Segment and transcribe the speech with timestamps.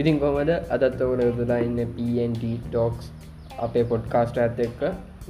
[0.00, 3.06] ඉතින් කොමද අදත් ඔකට යුතුලා ඉන්න පන්ට ටෝක්ස්
[3.64, 4.80] අපේ පොඩ්කාස්ට ඇත් එක්ක?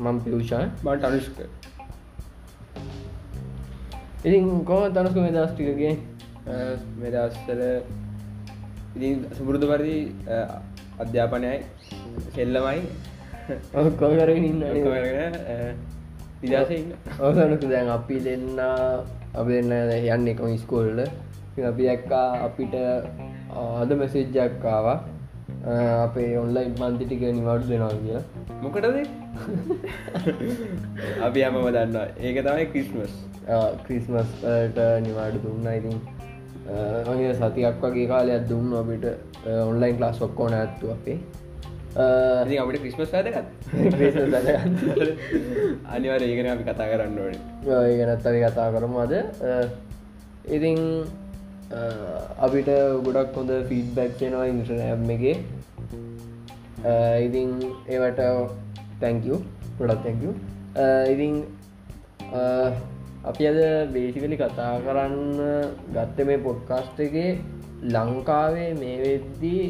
[0.05, 0.65] මං පියෂා.
[0.85, 1.39] බට අනුෂ්ක
[4.27, 5.95] ඉතින් කොම තනස්ක මේ දස්ටිකගේ
[7.03, 7.63] මෙදස්සල
[8.97, 9.99] ඉතින් සුපුරුදු පරිදි
[11.03, 11.59] අධ්‍යාපනයයි
[12.35, 12.81] සෙල්ලමයි.
[14.01, 14.61] කොකර ඉන්න
[16.43, 16.91] විදස ඉන්න.
[17.27, 18.59] ඔසනක දැන් අපි දෙන්න
[19.39, 19.73] අප දෙන්න
[20.15, 21.01] යන්න එකම ස්කෝල්ල
[21.71, 22.75] අපි දැක්කා අපිට
[23.57, 24.87] අද මෙසේජ්ජක්කාව
[25.99, 28.19] අපේ ඔන්ලයින් මන්තිටික නිවටු දෙනවා කිය
[28.63, 28.97] මොකටද?
[31.27, 33.17] අපි යමම දන්න ඒක තමයි කිස්මස්
[33.87, 34.45] ක්‍රිස්මස්ට
[35.03, 35.67] නිවාඩු දුන්න.
[35.71, 35.97] ඉතින්
[37.09, 39.05] මගේ සතියක් වගේ කාලයක් දුන්න අපිට.
[39.65, 41.19] ඔන්ලයින් ලාස් ඔක්කෝන ඇත්තු අපේ.
[42.59, 43.47] අපිට ක්‍රිස්මස් වැදගත්.
[45.95, 47.41] අනිවර ඒගෙන අපි කතා කරන්න ඕනේ.
[47.83, 49.15] ඒගනත් අපි කතා කරමු අද.
[50.49, 50.79] ඉතින්
[51.69, 52.69] අපිට
[53.05, 55.25] ගොඩක් හොඳ ෆීඩ්බැක් වෙනවා ඉන්ටනෑම් එක.
[57.27, 57.49] ඉතින්
[57.89, 58.21] ඒවට
[59.01, 59.41] තැංකු
[59.79, 60.31] ගොඩක් තැංකු
[61.13, 61.35] ඉතින්
[63.25, 63.59] අපි අද
[63.95, 65.19] බේසිකලි කතා කරන්න
[65.95, 67.17] ගත්ත මේ පොඩ්කාස්ට එක
[67.95, 69.65] ලංකාවේ මේ වෙද්දී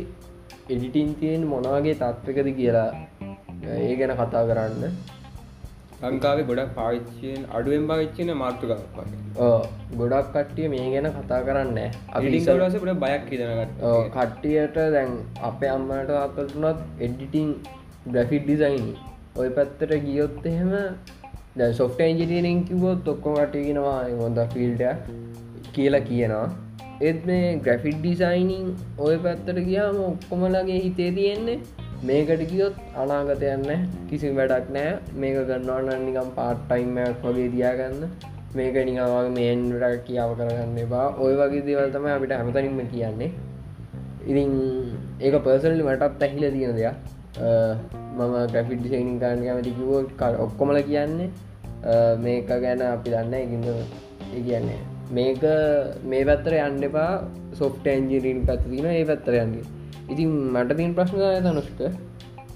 [0.73, 2.91] එඩිටින් තියෙන් මොනවගේ තත්වකද කියලා
[3.77, 4.93] ඒ ගැන කතා කරන්න.
[6.03, 8.73] ලංකාවේ ගොඩක් පාවිච්චයෙන් අඩුවෙන් භාවිච්චන මාර්තුකක්
[9.95, 11.79] ගොඩක් කට්ටිය මේ ගැන කතා කරන්න
[12.15, 17.49] අපිට බයක් හිදනගට කට්ටියට දැන් අපේ අම්මට අපතුනත් එඩිටිං
[18.09, 18.91] ග්‍රෆික් ඩිසයින්
[19.37, 20.75] ඔය පැත්තට ගියොත් එහෙම
[21.57, 24.83] දැ සොෆ්ට ඇන්ජිනීරින් කිවොත් ඔක්කොමටගෙනවා හොඳ ෆිල්ඩ
[25.73, 26.47] කියලා කියනවා.
[27.01, 28.69] ඒත් මේ ග්‍රෆික් ඩිසයිනිං
[29.01, 31.59] ඔය පැත්තට ගියාම ඔක්කොමලගේ හිතේ තියෙන්නේ
[32.05, 38.03] මේකට කියොත් අනාගතයන්න කිසි වැඩක් නෑ මේක ගන්නවන්න නිකම් පාට්ටයිම්මයක් වගේ තියාගන්න.
[38.55, 41.07] මේක නිකවාගේ මේන්ට කියාව කරගන්න එපා.
[41.19, 43.31] ඔය වගේ දේවල්තම අපිට හැමතනින්ම කියන්නේ.
[44.27, 44.51] ඉතින්
[45.21, 46.97] ඒක පර්සල්ලි මටත් ඇහිල තියෙන දෙයක්.
[48.17, 50.01] මම ග්‍රෆිට් ඩිසයිනින් කාරන්න කැමතිකිවෝ
[50.45, 51.31] ඔක්කොමල කියන්නේ
[52.19, 53.67] මේක ගැන අපි දන්න ඉගින්න
[54.47, 54.81] කියන්නේ
[55.11, 55.43] මේක
[56.05, 57.11] මේ පැත්තර යන්න එපා.
[57.55, 59.76] සොෆ්ට ඇන්ජිරීන් පැත්තින ඒ පැත්තර යන්නේ.
[60.09, 61.81] ඉතින් මට තින් ප්‍රශ්න තනුෂ්ක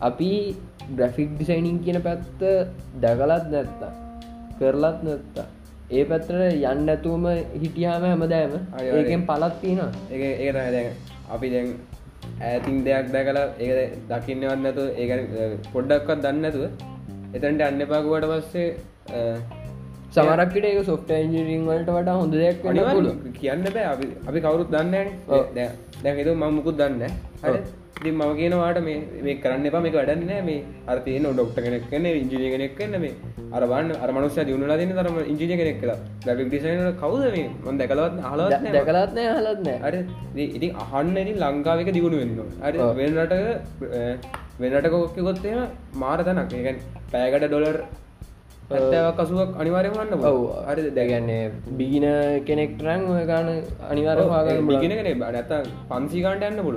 [0.00, 0.30] අපි
[0.96, 2.44] ග්‍රෆික් ඩිසයිනිං කියන පැත්ත
[3.00, 3.92] දැකලත් නැත්තා
[4.58, 5.46] කරලත් නැත්තා
[5.90, 9.80] ඒ පැත්තර යන්න ඇතුවම හිටියාම හැමදෑම ඒකෙන් පලත් තියෙන
[10.12, 10.84] ඒ ඒ දැ
[11.30, 11.72] අපි දැන්
[12.42, 16.64] ඇතින් දෙයක් දැකලා ඒ දකින්නවත් නැතු ඒ පොඩ්ඩක්වත් දන්න ඇතුව
[17.34, 18.68] එතැන්ට අන්න පාකුවට පස්සේ
[20.14, 23.10] සමරක්කට ඒක සොෆ්ට ඇන්ජිරිං වලට වඩා හොඳ දෙයක් අනිවලු
[23.40, 23.84] කියන්න බෑ.
[23.94, 24.94] අපි අපි කවරුත් දන්න
[25.58, 25.68] දැ
[26.04, 27.02] දැ මමුකුත් දන්න
[27.44, 29.82] හරි මම කියනවාට මේ කරන්න එපා.
[29.84, 33.12] මේ වැඩන්න මේ අර්තියන ඩොක්ට කෙනෙක් කන ඉංජිනය කෙනෙක් කන්න මේ
[33.56, 37.46] අරබන්න අරමනුස දියුණුලා දින තරම ඉංජිනය කෙනෙක් කලා ලැබි ඩිසයින කවද මේ?
[37.64, 39.94] මන් දැකලවත් හලත් දැකලත්නය හලත්න අර
[40.56, 43.34] ඉතින් අහන්න ඉති ලංකාවක දියුණු වෙන්න අර වෙනට
[44.62, 45.56] වෙනට කොක්කකොත්තේ
[46.02, 46.50] මාර තනක්.
[46.58, 46.78] ඒකැන්
[47.12, 47.78] පෑකට ඩොලර්
[48.70, 50.36] ඇත්තාවක් කසුවක් අනිවාරය වන්න ඔව.
[50.64, 51.38] අරි දැගන්නේ
[51.72, 52.06] බිගින
[52.48, 53.48] කෙනෙක්ටරන් ඔය ගාන
[53.84, 55.52] අනිවාර ගෙන කෙන බඩත්ත
[55.90, 56.76] පන්සිකාන්ට යන්න පුල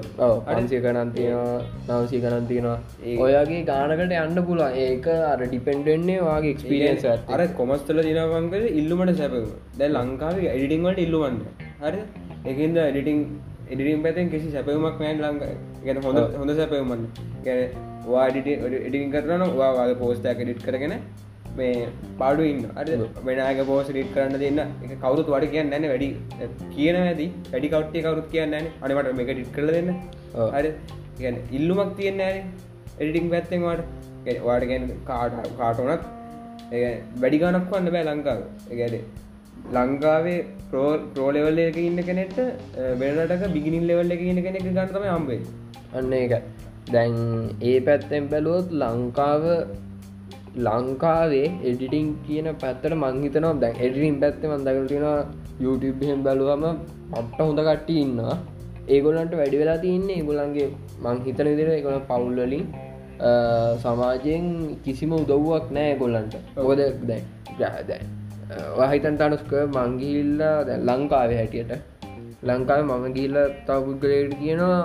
[0.54, 1.60] අන්සිය කනන්තියනවා
[1.90, 2.78] නවසී කනන්තියනවා
[3.26, 9.90] ඔයගේ ගානකට යන්න පුලා ඒක අර ඩිපෙන්ඩෙන්නේ වගේ එක්ස්පිරියන්ස් අර කොමස්තල දිනවන්කද ඉල්ලුමට සැපව දැ
[9.92, 11.42] ලංකාවේ එඩිටිංවලට ඉල්ලුවන්න
[11.82, 12.02] හරි
[12.46, 13.20] එකන්ද එඩිටිං
[13.68, 15.42] එඩිටිම් පැතෙන් කිසි සැපවමක් නෑන් ලංඟ
[15.86, 17.06] ගැන හොඳ හොඳ සැපවමන්න
[17.46, 17.62] ගැන
[18.08, 20.96] වාඩිට එඩිටින් කරන වාගේ පෝස්ටයක් ඩිට් කරගෙන
[21.60, 21.88] මේ
[22.22, 22.64] පාඩු ඉන්න.
[22.80, 22.90] අට
[23.28, 24.60] වෙනක පෝස ඩිට කරන්න දෙන්න.
[24.86, 26.10] එක කවරුත් වඩ කියන්න නැන වැඩි
[26.76, 28.56] කියන ඇති වැඩි කවට්ටේ කවරුත් කියන්න
[28.86, 29.92] අනිවට මේක ඩිට් කර දෙන්න.
[30.56, 30.72] හරි.
[31.22, 32.38] ගැන ඉල්ලුමක් තියන්න ඇන
[33.02, 33.84] එඩිටිං පැත්තෙන් වාට
[34.48, 36.08] වාට ගැන කාට කාටනත්
[37.22, 38.42] වැඩි ගනක් වන්න බෑ ලංකාව.
[38.80, 38.96] ගැඩ
[39.76, 40.40] ලංකාවේ
[40.72, 42.38] ප්‍රෝ ප්‍රෝලෙවල්ල එක ඉන්න කෙනෙට
[43.02, 45.42] වෙනටක බිගිනින් ලෙවල්ල එක ඉන්න කෙනෙක් ගන්නතම අම්බේ
[46.00, 46.34] අන්න එක
[46.94, 47.16] දැන්
[47.72, 49.44] ඒ පැත්තෙන් බැලුවොත් ලංකාව
[50.58, 55.06] ලංකාවේ එඩිටිං කියන පැත්තට මංහිතනවා දැන් එඩිටින් පැත්ත මන්දකලටින
[55.62, 56.66] YouTubeහෙම බැලුවම
[57.12, 58.20] පට්ට හොඳ කට්ටි ඉන්න
[58.88, 60.68] ඒගොලන්ට වැඩි වෙලා තියන්නේ ඒගොලන්ගේ
[61.04, 62.66] මං හිතන විදිර එකන පවුල්වලින්
[63.78, 64.46] සමාජයෙන්
[64.84, 67.22] කිසිම උදව්වක් නෑ ගොල්ලන්ට ඔොද දැ
[67.60, 68.02] ගෑදැ
[68.82, 71.74] වහිතන්ට අනුස්ක මංගිල්ලා දැ ලංකාවේ හැටියට.
[72.44, 73.36] ලංකාව මම ගිල්ල
[73.68, 74.80] තවපුද්ගලයට කියනවා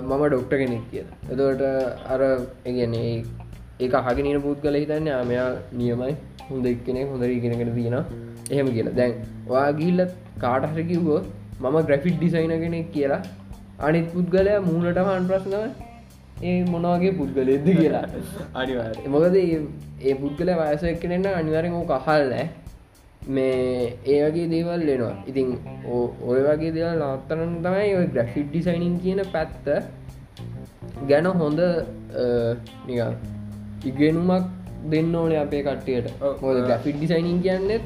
[0.00, 1.62] මම ඩොක්ට කෙනෙක් කිය එතවට
[2.12, 2.22] අර
[2.64, 3.12] එගන්නේ
[3.80, 6.14] ඒක හගෙනන පුද්ගල හිතන්න ආමයා නියමයි.
[6.48, 7.96] හොඳ එක්කනෙ හොඳ ඉගෙනගෙන තියෙන
[8.50, 8.94] එහෙම කියලා.
[8.94, 9.12] දැන්
[9.48, 10.06] වා ගිල්ල
[10.38, 11.20] කාටහර කිව්වෝ
[11.62, 13.20] මම ග්‍රෆික් ඩිසයින කෙනෙක් කියලා.
[13.80, 15.62] අනිත් පුද්ගලය මූුණටම අන්ප්‍රශ්නව
[16.44, 18.06] ඒ මොනවගේ පුද්ගලෙද කියලා.
[18.54, 22.46] අනිවාර මොකද ඒ පුද්ගල වයස එක්කනෙන්න අනිවරෙන් ඕ කහල් නෑ
[23.28, 25.48] මේ ඒ වගේ දේවල් ලෙනවා ඉතින්
[26.26, 29.66] ඔය වගේ දේවල් නවත්තන තමයි ඔය ග්‍රෆිට් ඩිසයිනින් කියන පැත්ත
[31.08, 31.60] ගැන හොඳ
[32.86, 33.00] නික
[33.88, 34.44] ඉගෙනුමක්
[34.92, 36.08] දෙන්න ඕන අපේ කට්ටියට.
[36.42, 37.84] හොද ග්‍රෆිට් ඩිසයිනින් කියන්නෙත්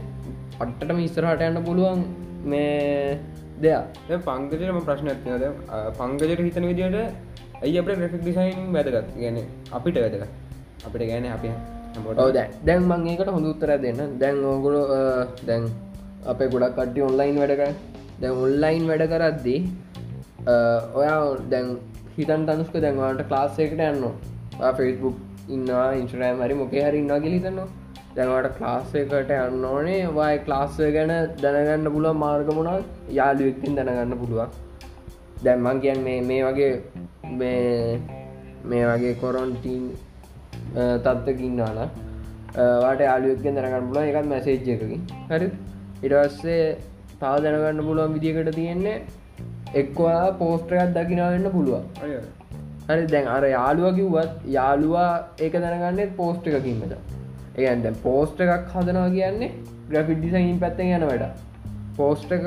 [0.62, 2.02] අට්ටම ඉස්තරහට යන්න පුළුවන්
[2.50, 3.19] මේ
[3.62, 3.85] දෙයක්.
[4.26, 5.44] පංගජරම ප්‍රශ්න ඇතිනද
[5.99, 6.96] පංගජර හිතන විදිට
[7.62, 9.08] ඇයි අප ග්‍රෆික් ඩිසයින් වැදගත්?
[9.23, 9.38] ගැන
[9.73, 10.29] අපිට වැදගත්.
[10.87, 11.50] අපිට ගැන අපි
[12.67, 14.00] දැන් මං ඒකට හොඳ උත්තර දෙන්න.
[14.23, 14.76] දැන් ඕගුල
[15.49, 15.62] දැන්
[16.32, 17.62] අපේ ගොඩක් කට්ටි ඔන්ලයින් වැඩක
[18.20, 19.61] දැන් ඔන්ලයින් වැඩ කරද්දී
[21.00, 21.20] ඔයා
[21.52, 21.67] දැන්
[22.17, 24.05] හිතන් තනුස්ක දැන්වාට ක්ලාස්සයකට යන්න
[24.79, 25.17] ෆෙස්බුක්
[25.49, 27.69] ඉන්නවා ඉන්ස්ට්‍රෑම් හරි මොකේ හරි ඉන්නවා ගලිතන්නවා
[28.17, 30.00] දැනවට ක්ලාස්සයකට යන්න ඕනේ.
[30.19, 31.12] වයි ක්ලාස්සය ගැන
[31.43, 32.79] දැනගන්න පුළුව මාර්ගමුණා
[33.19, 34.49] යාළුවෙක්කින් දැනගන්න පුළුවන්.
[35.44, 36.73] දැම්මන් කියන් මේ මේ වගේ
[37.38, 38.00] මේ
[38.64, 39.85] මේ වගේ කොරොන්ටීන්
[41.05, 41.79] තත්වකින්නාන
[42.85, 45.02] වාට යාලුවෙක්ෙන් දැනගන්න පුල එකත් මැසේජ් එකකින්.
[45.31, 45.50] හරි
[46.02, 46.79] ඉටවස්සේ
[47.20, 48.97] තාව දැනගන්න පුළුවන් විදිකට තියෙන්නේ
[49.75, 51.85] එක්වා පෝස්ට්‍රයක් දකිනාවෙන්න පුළුවන්.
[52.87, 55.11] හරි දැන් අර යාළුව කිව්වත් යාළුවා
[55.41, 56.95] ඒක දැනගන්නෙත් පෝස්ට් එකකින්මද
[57.59, 59.51] ඒන් දැන් පෝස්ට් එකක් හදනවා කියන්නේ
[59.89, 61.29] ග්‍රෆිඩ් ඩිසයින් පැත්තෙන් යන වැඩ
[61.97, 62.45] පෝස්ට් එක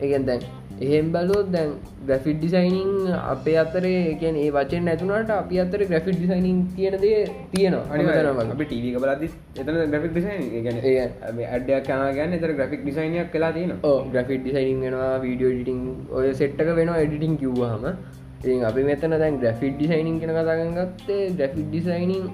[0.00, 0.42] එකෙන් දැන්
[0.80, 1.70] එහෙම් බැලුවොත් දැන්
[2.06, 7.88] ග්‍රෆිඩ් ඩිසයිනිං අපේ අතරේ එකන් ඒ වචෙන් නැතුනට අපි අතර ග්‍රෆිඩ් ඩිසයිනිං තියෙන දේ තියෙනවා.
[7.90, 13.74] අනිතරම අපි ටීවක බලදි එතන ග්‍රෆික් ඩිසයින් අඩයක් කන ගැන්න එතර ග්‍රෆික් ඩිසයිනයක් කලා තියෙන
[14.12, 15.82] ග්‍රෆිඩ් ඩිසයිනින් වෙනවා වීඩියෝ ඩිටිං
[16.12, 17.92] ඔය සෙට්ක වෙන එඩිටිං කිව්වාහම
[18.40, 22.24] ඉතින් අපි මෙතන දැන් ග්‍රෆිඩ් ඩිසයිනින් කෙන කතාගත්තේ ග්‍රෆිඩ් ඩිසයිනිං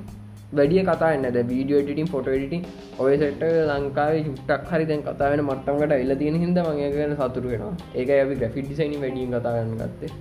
[0.52, 2.62] වැඩිය කතාන්න ද වීඩියෝ ටිටින් ෆොට ඩිටින්
[2.98, 7.44] ඔය සෙට්ට ලංකාවේ චුට්ටක් හරි දැන් කතා වෙන මට්ටමට එල්ල තියෙන හිද මගේ ගැන සතුර
[7.46, 7.72] වෙනවා.
[7.94, 10.12] ඒක අපි ග්‍රෆිඩ් ඩිසයිනි වැඩියෙන් කතාගන්න ගත්තේ.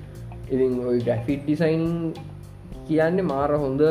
[0.50, 1.94] ඉතින් ඔයි ග්‍රෆිඩ් ඩිසයිනිං
[2.88, 3.84] කියන්නේ මාර හොඳ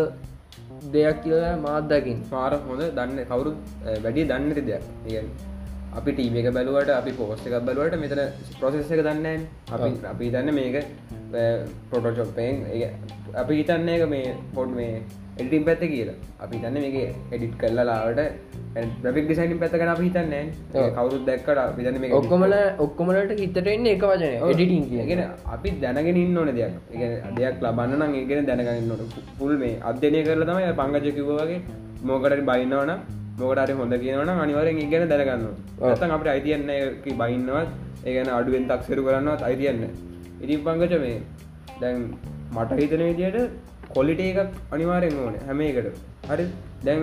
[0.91, 3.53] දෙයක් කියලා මාත්දකින් පාර හොඳ දන්න කවුරු
[4.01, 4.85] වැඩි දන්නති දෙයක්.
[5.11, 5.25] ඒ
[5.99, 8.23] අපි ටීම එක බැලුවට අපි පෝස්ට එකක් බලුවට මෙතන
[8.61, 10.77] ප්‍රොසෙස් එක දන්න අපි අපි දන්න මේක
[11.91, 12.57] පොටෝචොප්පයෙන්
[13.35, 15.03] අපි හිතන්න එක මේ පොඩ් මේ
[15.35, 16.17] එඩිටිම් පැත්ත කියලා.
[16.45, 16.97] අපි තන්න මේක
[17.35, 18.21] එඩිට් කරලාලාවට
[19.03, 20.35] බ්‍රෆික් ඩිසයින් පැත්තකන අපි හිතන්න
[20.97, 22.57] කවුරුත් දැක්කට තන්න මේ ඔක්කොමල
[22.87, 25.25] ඔක්කොමලට හිතටෙන්න එක වචනය එඩිටින් කිය ගෙන
[25.55, 26.77] අපි දැනගෙන ඉන්න ඕන දෙයක්.
[27.39, 29.09] දෙයක් ලබන්න නම් ඒගෙන දැනගන්න ඕන.
[29.41, 31.61] පුල් මේ අධ්‍යනය කරල තමයි පංගජ කිව්වගේ
[32.05, 35.45] මෝකට බයින්නවන මොකටරි හොඳ කියනවන අනිවරෙන් ඉගෙන දැනගන්න
[35.91, 36.71] ඇතන් අපට අයිතියන්න
[37.21, 37.71] බයින්නවත්.
[38.07, 39.83] ඒගැන අඩුවෙන් තක්සරු කරන්නවත් අයිතියන්න
[40.43, 41.17] ඉතින් පංගච මේ
[41.81, 41.99] දැන්
[42.57, 43.39] මට හිතන විදියට
[43.95, 44.39] කොලිට එකක්
[44.75, 45.89] අනිවාරෙන් ඕන හැම එකට
[46.31, 46.47] හරි?
[46.85, 47.03] දැන්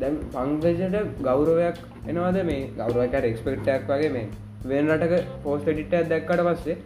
[0.00, 0.96] දැන් පංගජට
[1.28, 1.78] ගෞරවයක්
[2.10, 2.62] එනවාද මේ?
[2.80, 4.26] ගෞරවකට එක්ස්පෙක්ටක් වගේ මේ
[4.64, 5.14] වෙන රටක
[5.44, 6.76] පෝස්ට ඩිට දැක්කට පස්සේ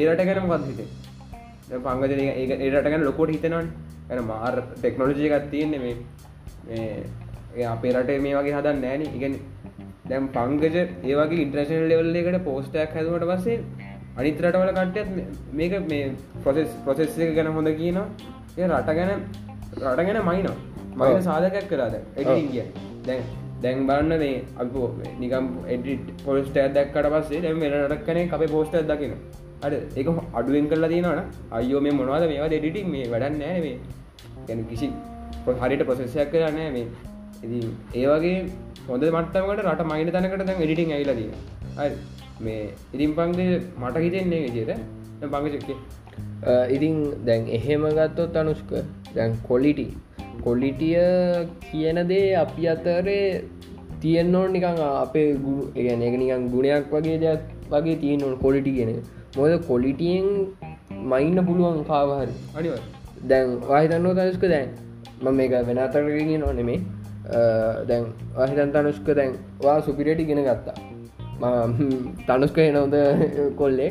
[0.00, 0.88] ඒරට ගැන මොකත් හිතේ?
[1.80, 3.68] පංගජ ඒ ඒරට ගැන ලොකොට හිතනවන්.
[4.10, 5.94] ඇන මාර් ටෙක්නොලජය එකත් තියෙන්නේ මේ
[7.66, 9.02] අපේ රටේ මේ වගේ හදන්න නෑන.
[9.10, 9.34] ඉගෙන
[10.08, 13.58] දැම් පංගජ ඒවගේ ඉන්ට්‍රේශන ලෙවල් එකට පෝස්ටයක් හැදුවට පස්සේ
[14.16, 15.08] අනිත් රටවල කට්ටයත්
[15.52, 16.04] මේක මේ
[16.42, 18.06] ප්‍රොසෙස් ප්‍රොසෙස් එක ගැන හොඳ කියනවා.
[18.58, 19.10] ඒ රට ගැන
[19.84, 20.56] රට ගැන මයිනවා.
[20.96, 22.66] මයින සාධකයක් කරාද එඩිටින් කිය
[23.04, 23.22] දැන්
[23.62, 24.76] දැන් බන්න මේ අප
[25.20, 29.16] නිකම් එඩිට පොස්ටයක් දැක්කට පස්සේ දැම් වෙන රටක් කනේ අපේ පෝස්ට දකින
[29.62, 31.20] අඩ එක අඩුවෙන් කරලා තියෙනවන.
[31.52, 32.28] අයෝ මේ මොනවාද?
[32.28, 33.76] මේවා එඩිටින් මේ වැඩන්න නෑ මේ.
[34.46, 34.88] ගැන කිසි
[35.60, 36.86] හරිට ප්‍රසෙසයක් කරන්නෑ මේ
[37.44, 37.60] ඉති
[37.96, 38.36] ඒවගේ
[38.88, 41.30] හොඳ මටමට රට මයින තැනකට දැන් එඩිටිං ඇයිලදී
[41.76, 41.90] හරි.
[42.40, 43.40] මේ ඉතින් පංග
[43.80, 44.72] මට හිතෙන්නේ විදියට
[45.26, 45.78] පංග චක්කේ
[46.70, 48.72] ඉතින් දැන් එහෙම ගත්තොත් අනුස්ක
[49.14, 49.86] දැන් කොලිටි
[50.42, 51.04] කොලිටිය
[51.64, 53.20] කියන දේ අපි අතරේ
[54.00, 58.92] තියෙන්න්නවෝ නිකං අපේ ගුණු ඒගැන එක නිකන් ගුණයක් වගේ දෙයක් වගේ තියෙන්න්නවන කොලිටි කියෙන
[59.36, 60.26] මොද කොලිටියෙන්
[61.12, 62.74] මයින්න පුළුවන් කාවහරි අනිව
[63.26, 64.68] දැන් වාහිතන්නෝ තනුස්ක දැන්
[65.16, 66.78] මම මේක වෙන අතරගෙන නොනෙමේ
[67.88, 68.04] දැන්
[68.34, 70.76] වාහිතන්ත අනුස්ක දැන් වා සුපිරටි ගෙන ගත්තා.
[72.28, 72.96] තනුස්ක නොද
[73.56, 73.90] කොල්ලේ.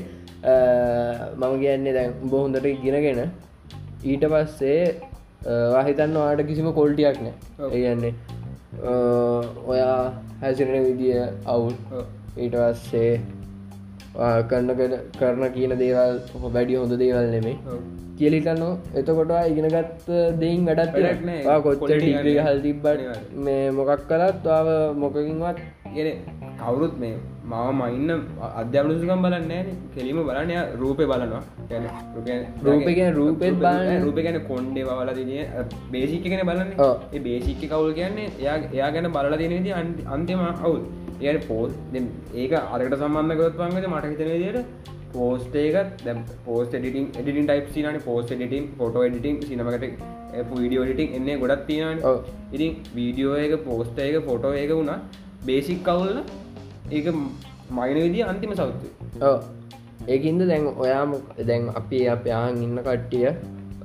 [1.37, 3.31] මම කියන්නේ දැන් බොහොඳට ගෙනගෙන
[4.03, 5.01] ඊට පස්සේ
[5.71, 7.35] වාහිතන්න වාට කිසිම කොල්ටියක් නෑ.
[7.71, 8.13] ඒයන්නේ
[9.67, 11.73] ඔයා හැසිරෙන විදිිය අවුල්.
[12.37, 13.21] ඊට පස්සේ
[14.49, 17.57] කරන්න කරන කියන දේවල් වැඩි හොඳ දේවල් නෙමේ
[18.17, 18.63] කියලිටන්න
[18.95, 20.97] එතකොට ඉගෙනගත් දෙයින් වැඩත්
[21.65, 23.05] කොච්ච ඩිග්‍රී හල් තිබ්බට
[23.45, 25.59] මේ මොකක් කලත් වාව මොකකින්වත්
[25.95, 26.09] ගෙන
[26.59, 27.15] කවුරුත් මේ
[27.45, 28.11] මව මයින්න
[28.61, 31.43] අධ්‍යාපනසුකම් බලන්න කෙලීම බලනය රූපය බලනවා.
[32.63, 35.45] රූපගෙන රූපෙත් බලන්න රූප ගැන කොන්්ඩේ බල තිය
[35.91, 36.73] බේසික කෙන බලන්න.
[37.13, 39.71] ඒ බේසික්ක කවුල් කියන්නේ එයා එයා ගැන බලලා තියෙනද
[40.15, 40.81] අන්තිම අවුල්.
[41.21, 41.71] ඒ පෝස්
[42.35, 44.59] ඒක අරකට සම්බන්ධ කරත් පන්ගද මට හිතන දියට
[45.13, 46.15] පෝස්ට එකත් දැ
[46.45, 49.87] පෝස් ඩිටින් ඩිටින් ටයිප් සිනන පෝස් ඩිටින් ෆොට ඩිටින් සිනමකට
[50.51, 52.05] වීඩියෝ ඩිටින් එන්නේ ගොඩත් තියෙන
[52.51, 54.99] ඉතින් වීඩියෝ එක පෝස්ට එක ෆොටෝ එක වුණා
[55.45, 56.21] බේසික් කවුල්ල
[56.91, 57.09] ඒක
[57.71, 59.33] මයින විදි අන්තිම සෞත්තු
[60.07, 63.27] ඒකින්ද දැන් ඔයාම දැන් අපි අප යාහන් ඉන්න කට්ටිය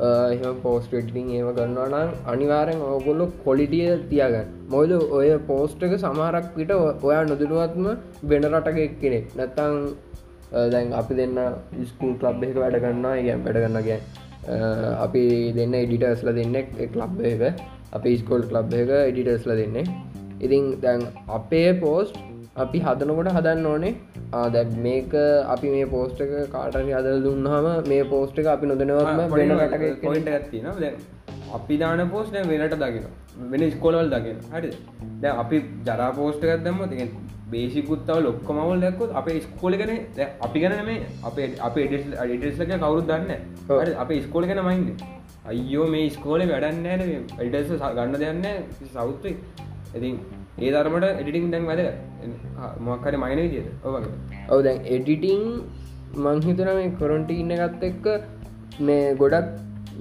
[0.00, 4.50] එහම පෝස්ටටිං ඒම කරනවා නම් අනිවාරෙන් ඔගොල්ලො කොලිටිය තියගන්න.
[4.68, 7.86] මොයිද ඔය පෝස්ටක සමහරක් විට ඔයා නොදනුවත්ම
[8.24, 9.74] වෙන රටක එක් කෙනෙක් නැත්තං
[10.52, 11.38] දැන් අපි දෙන්න
[11.86, 14.00] ස්කූල් ලබ් එක වැඩ ගන්නවා ගැම් වැඩ ගන්න ගැ
[14.98, 17.66] අපි දෙන්න එඩිටස්ල දෙන්නෙක් ලබ් එක.
[17.92, 19.86] අපි ස්කෝල් ලබ් එක එඩිටස්ල දෙන්නේ.
[20.40, 22.18] ඉතින් දැන් අපේ පෝස්ට්
[22.56, 23.94] අපි හදනකොට හදන්න ඕනේ
[24.34, 25.14] ආද මේක
[25.48, 29.54] අපි මේ පෝස්ට එක කාටරි අදල දුන්නහම මේ පෝස්ට එක අපි නොදනවත්ම වෙන
[30.02, 30.92] පොයින්ට ඇත්තින දැ
[31.52, 33.06] අපි දාන පෝස්ට වෙනට දකින
[33.52, 34.72] වෙන ස්කෝලවල් දකින හරි
[35.20, 37.10] දැ අපි ජරා පෝස්ට එකක් දම්ම තිෙන්
[37.52, 39.92] බේසිකුත්තාව ලොක්කොමවල් දැක්කොත් අප ස්කෝල ගැන
[40.46, 40.98] අපි ගැන මේ
[41.30, 43.30] අපේ අප ඩිටස්ලක කවුරුත් දන්න
[44.02, 45.06] අප ස්කෝල ගැන මයින්ද
[45.44, 46.86] අයියෝ මේ ස්කෝල වැඩන්න
[47.44, 48.44] ඩස් ගන්න දෙන්න
[48.92, 49.34] සෞත්වයි
[49.96, 50.16] ඉතින්
[50.58, 51.80] ඒ ධර්මට එඩිටිං දැන් වැද
[52.80, 53.68] මොක්කර මයින විදියට.
[53.84, 54.12] ඔවගේ
[54.52, 55.42] ඔව දැන් එඩිටිං
[56.24, 58.06] මංහිතන මේ කොරොන්ට ඉන්න එකත් එක්ක
[58.80, 59.48] මේ ගොඩක්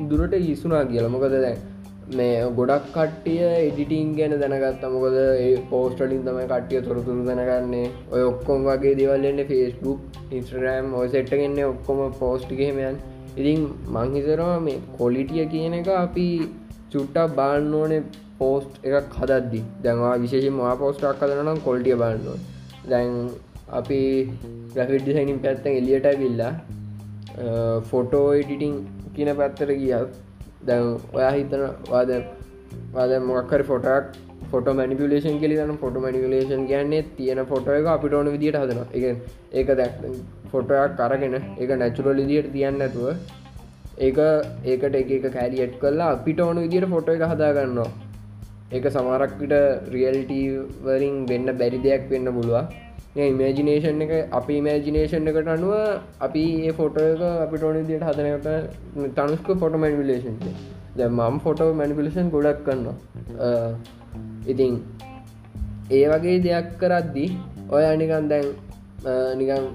[0.09, 1.13] දුරට ඉස්සුනා කියලා.
[1.15, 1.57] මොකද දැන්
[2.09, 7.89] මේ ගොඩක් කට්ටිය එඩිටිං ගැන දැනගත් මොකද ඒ පෝස්ටලින් තම කට්ටිය තොරතුරු දැනගන්නේ.
[8.11, 9.99] ඔය ඔක්කොම් වගේ දෙවල්ලන්න ෆෙස්බුක්
[10.31, 13.01] ඉන්ස්ට්‍රෑම් ඔය සෙට්ටගෙන්නේ ඔක්කොම පෝස්ටිකහෙමයන්
[13.35, 16.27] ඉතින් මංහිතරවා මේ කොලිටිය කියන එක අපි
[16.91, 18.03] චුට්ටක් බාන්න ඕනේ
[18.37, 19.61] පෝස්ට් එකක් හදද්දි.
[19.83, 22.37] දැන්වා විශේෂෙන් වා පෝස්ටක් කදනම් කොල්ටිය බන්නවා
[22.89, 23.11] දැන්
[23.79, 23.99] අපි
[24.75, 26.53] ග්‍රෆිඩ් ඩිසයිනින් පැත්තන් එලියට විල්ලා
[27.89, 28.79] ෆොටෝ එඩිටිං
[29.15, 30.15] කියන පැත්තර ගියත්
[30.61, 32.13] දැන් ඔයා හිතන වාද
[32.93, 34.17] වාද මොක්කර ෆොටක්
[34.51, 39.05] ෆොට මනිපලේෂන් කෙලිදන ෆොට මනිිකලේෂන් කියන්නේ තියෙන ෆොට එක අපිට ඕන විදිට හදන එක
[39.53, 39.93] ඒක දැක්
[40.51, 43.07] ෆොටයක් කරගෙන එක නැචුරල් ඉදියට තියන්න ඇතුව
[43.99, 44.19] ඒක
[44.65, 47.89] ඒකට එක කෑරියට් කල්ලා අපිට ඕන විදිට ෆොට එක හදාගන්නවා
[48.69, 49.55] ඒක සමරක්විට
[49.89, 52.65] රියල්ටවරින් වෙන්න බැරි දෙයක් වෙන්න පුළුවන්.
[53.19, 55.73] ඉමේජිනේෂන් එක අපි ඉමේජිනේෂන් එකට අනුව
[56.19, 60.37] අපි ඒ ෆොට එක අපිට ඕන දිට හදනකට තනුස්ක ෆොට මැනිිලේෂන්
[60.95, 62.95] ද මම් ෆොට මැනිිලේෂන් ගොඩක් කරනවා
[64.47, 64.77] ඉතින්
[65.91, 67.29] ඒ වගේ දෙයක් කරද්දී
[67.71, 68.47] ඔය නිකන් දැන්
[69.35, 69.65] නිකන්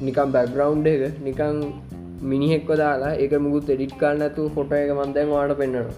[0.00, 1.60] නිකම් බැක්ග්‍රවන්් එක නිකං
[2.24, 5.96] මිනිහෙක්ව දාලා ඒක මුකුත් එඩිට් කාන්න ඇතු ෆොට එක මන්දැන් වාට පෙන්න්නනවා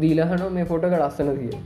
[0.00, 1.56] දීලහන මේ ෆොටක ලස්සන කිය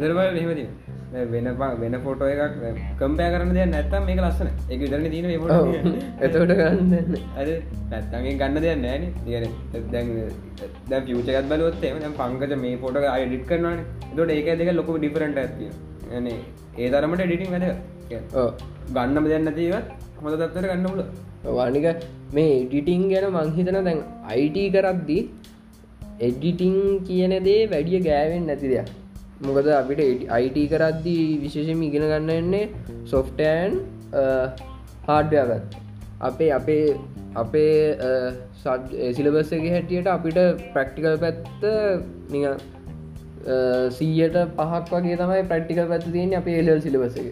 [0.00, 0.64] දරබල් මෙහමති
[1.10, 2.56] වෙන වෙන ෆොටෝ එකක්
[2.98, 5.28] කම්පය කරන දෙය නැත්තම් මේක ලස්සන එක දරන දීන
[6.20, 7.50] එතවට ගන්න අද
[7.90, 9.04] නැත්තගේ ගන්න දෙයක් නෑන
[9.90, 10.10] දැන්
[10.88, 13.80] දැ පියචකත් බලොත්තේ ම පංකජ මේ පොට අයිඩිට කරනවාන
[14.12, 15.70] තොට ඒක දෙක ලොක ඩිෆරට ඇතිය
[16.12, 17.66] යන ඒ තරමට ඩිටිං වැද
[18.90, 21.02] ගන්නම දෙන්න තිීවත් හොඳ තත්තර ගන්නමුල
[21.54, 21.88] වානික
[22.32, 25.22] මේ ඩිටිං ගැන මංහිතන දැන් අයිට කරද්දී
[26.20, 28.96] එඩිටිං කියන දේ වැඩිය ගෑවෙන් නැති දෙයක්
[29.40, 32.64] මොකද අපිට අයිට කරද්දී විශේෂම ඉගෙන ගන්න එන්නේ
[33.04, 33.78] සොෆ්ටෑන්
[35.06, 35.78] හාඩ්‍යගත්
[36.20, 36.96] අපේ අපේ
[37.34, 38.32] අපේ uh,
[39.12, 40.40] සිලබස්සගේ හැටියට අපිට
[40.72, 41.62] ප්‍රක්ටිකල් පැත්ත
[42.30, 47.26] නිග uh, සීයට පහක් වගේ තමයි ප්‍රක්ටිකල් පැත්ත තියෙන අප එලල් සිලබසක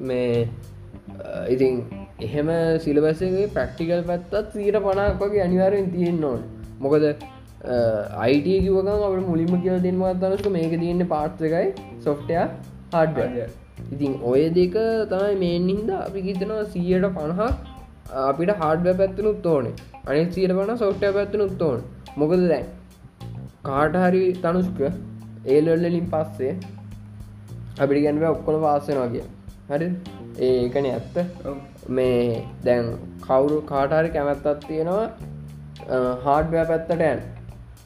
[0.00, 0.48] මේ
[1.16, 1.82] uh, ඉතින්
[2.20, 6.42] එහෙම සිලබසගේ ප්‍රක්ටිකල් පැත්තත් සීට පනාක් වගේ අනිවාරෙන් තියෙන්න්න ඕන්.
[6.80, 7.04] මොකද
[7.64, 11.66] අයිට කිවකම අපට මුලින්ම කියල දෙන්වා තනස්ක මේක තියන්න පාර්ථකයි
[12.04, 12.38] සොෆ්ටය
[12.92, 13.50] හඩ
[13.90, 14.76] ඉතින් ඔය දෙක
[15.12, 17.70] තමයි මේන් හින්ද අපි ගිතනවා සියයට පණහක්
[18.22, 19.74] අපිට හාඩ්ව පැත්තනුත් ඕනේ.
[20.06, 21.82] අනි සියට පන සොෆ්ටය පැත්තනුත් ඕන්.
[22.16, 22.66] මොකද දැන්?
[23.64, 24.80] කාටහරි තනුස්ක
[25.46, 26.52] ඒලොල්ලින් පස්සේ
[27.80, 29.24] අපිට ගැන්ව ඔක්කොළ වාසනවා කිය
[29.70, 29.88] හරි
[30.48, 31.16] ඒකන ඇත්ත.
[31.90, 32.90] මේ දැන්
[33.20, 35.06] කවුරු කාටහරි කැමැත්තත් තියෙනවා
[36.26, 37.22] හාඩ්වය පැත්තට ඇන්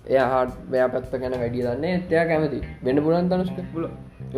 [0.08, 2.60] එය හාට වෑ පැත්ත ගැන වැඩිය දන්නේ එතයා කැමති.
[2.84, 3.88] වෙන්න පුලන් තනුස්ක පුල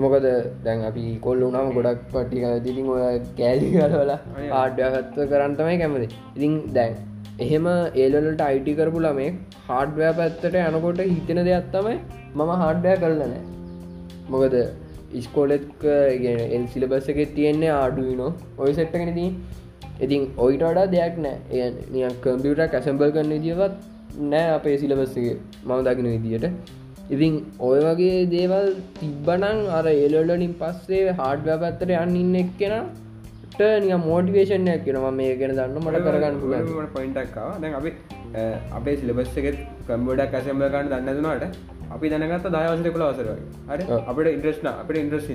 [0.05, 0.27] මොකද
[0.65, 4.13] දැන් අපි කොල්ල උනාම ගොඩක් පටි තිලින් ඔය කෑලි කරවල
[4.55, 6.09] ආඩ්‍යගත්ත කරන්තමයි කැමති.
[6.37, 6.99] ඉතින් දැන්
[7.45, 9.31] එහෙම ඒලලට අයිටි කරපු ළමේ
[9.69, 11.97] හාඩ්වෑ පැත්තට යනකොට හිතෙන දෙයක් තමයි
[12.35, 13.43] මම හාඩ්ඩය කරලනෑ
[14.33, 14.57] මොකද
[15.13, 15.85] ඉස්කෝලෙත්ක
[16.55, 19.31] එල් සිලබස්ස එක තියෙන්නේ ආඩුවනෝ ඔය සෙට්ටගෙන දී
[20.01, 21.63] ඉතින් ඔයිට වඩා දෙයක් නෑ
[22.01, 23.79] එ කම්පියුට කැසම්බල් කරන්න දිවත්
[24.27, 25.35] නෑ අපේ සිලබස්සගේ
[25.65, 26.47] මම දකින විදියට.
[27.15, 27.35] ඉතින්
[27.69, 28.67] ඔය වගේ දේවල්
[28.99, 35.55] තිබ්බනං අර එලොල්ලින් පස්සේ හාඩ්ව පැත්තර යන්න ඉන්න එක් කෙනට නිය මෝටිවේෂන්යක් කෙනවා මේ ගෙන
[35.59, 37.93] දන්න මට කරගන්න පුලට පොයින්ටක්කාව දැන් අපි
[38.79, 39.59] අපේ සිලබස්සගෙත්
[39.89, 43.29] කම්බඩක් ඇසම්බල ගන්න දන්නදනට අපි දැනගත් දායවසට කළ අවසර
[43.71, 43.85] හරි?
[44.11, 45.31] අපට ඉන්ට්‍රස්න අපට ඉන්ට්‍රස්ට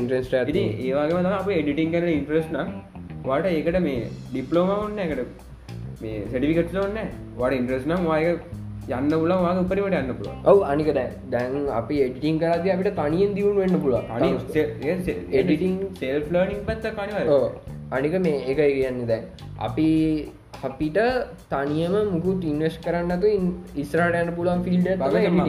[0.00, 2.60] ඉන්ට්‍රස්ට ඒවාගේම අප එඩිටිං කන ඉන්ට්‍රස්න
[3.24, 5.20] වාට ඒකට මේ ඩිප්ලෝම ඔන්න එකට
[6.00, 6.98] මේ සටිකට ඔන්න
[7.36, 8.40] වට ඉන්ට්‍රස් නම් වායක
[8.90, 10.88] යන්න පුලන් වාගේ උපරිමට යන්න පුළුව ඔව අනික
[11.30, 13.94] දැන් අපි එඩිටිං කරද අපිට තනියෙන් දියුණු වෙන්න පුල
[15.34, 17.30] එඩිටිං සෙල් ලර්නිින් පත්ත කනිව
[17.90, 19.24] අනික මේ එක කියන්න දැන්.
[19.60, 19.88] අපි
[20.62, 20.98] අපිට
[21.50, 23.32] තනියම මුකුත් ඉන්වස් කරන්නතු
[23.76, 24.88] ඉස්රට යන පුලන් ෆිල්ඩ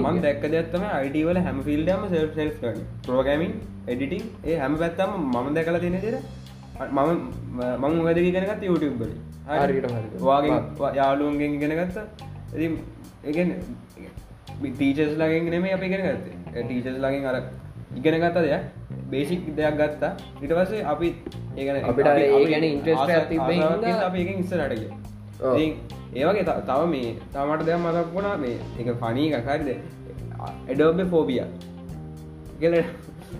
[0.06, 3.54] මන් දැක්ක දෙත්තම අයිඩවල හැම ෆිල්ඩම සෙල් සෙල් ප්‍රෝගමින්
[3.88, 6.16] එඩිටිං ඒ හැම පැත්තම මම දැකල තියෙන තෙර
[6.76, 7.10] මම
[7.82, 9.12] මං වැදක ගෙනගත් YouTube බල
[9.48, 9.86] හරිට
[10.30, 10.56] වාගේ
[11.00, 11.98] යාලුවන්ගෙන් ගෙනගත්ත
[12.56, 12.68] ඉති
[13.30, 13.50] එකන
[14.76, 16.36] ටීචස් ලගෙන් නෙම අපි ගෙන ගත්තේ.
[16.68, 17.38] ටීචස් ලගින් අර
[18.00, 18.64] ඉගෙන ගත්ත දෙයක්
[19.12, 20.12] බේසික් දෙයක් ගත්තා.
[20.44, 21.08] ඉට පස්සේ අපි
[21.58, 23.36] ඒගන අපිට ඒ ගැන ඉන්ට්‍රස්ට ඇති
[24.08, 24.84] අපි ඉස්සරටග
[26.20, 28.38] ඒවගේ තව මේ තමට දෙයක් මතක් වුණා.
[28.44, 29.70] මේ එක පනී එකකාරිද
[30.72, 31.44] එඩෝබ ෆෝබිය
[32.60, 32.76] කියල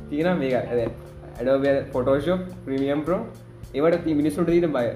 [0.10, 0.56] තියෙන මේක.
[0.72, 1.05] ඇද
[1.36, 3.22] ඇඩෝබ ෆොටෝෂප් ප්‍රමියම් ප්‍රෝ
[3.74, 4.88] ඒවට ති මිනිස්සුට දීට බය.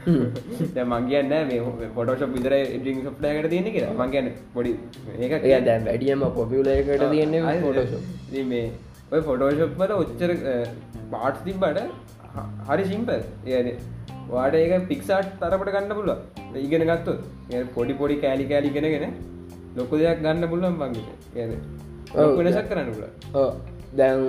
[0.90, 4.72] මංගේන්න මේ පොටෝෂප් විතර ඉඩිං සප්ටයකට තියෙන කිය මංගන්න පොඩි
[5.18, 8.62] ඒක දැ වැඩියම පොපියලයකට තියන්නේ ෆොටෝෂප් මේ
[9.10, 10.32] ඔය ෆොටෝෂප් වල ඔච්චර
[11.10, 11.82] පාට් තිබ්බට
[12.68, 13.18] හරි සිම්පල්
[13.50, 13.74] ඒ
[14.28, 17.16] වාට ඒක පික්සාට් තරපට ගන්න පුළුව ඉගෙන ගත්තු
[17.74, 19.18] පොඩි පොඩි කෑලි කෑලි ගෙනගෙන
[19.76, 21.52] ලොකු දෙයක් ගන්න පුළුවන් බංගට ඒද
[22.38, 23.42] වෙනසක් කරන්න පුල
[23.92, 24.20] දැන්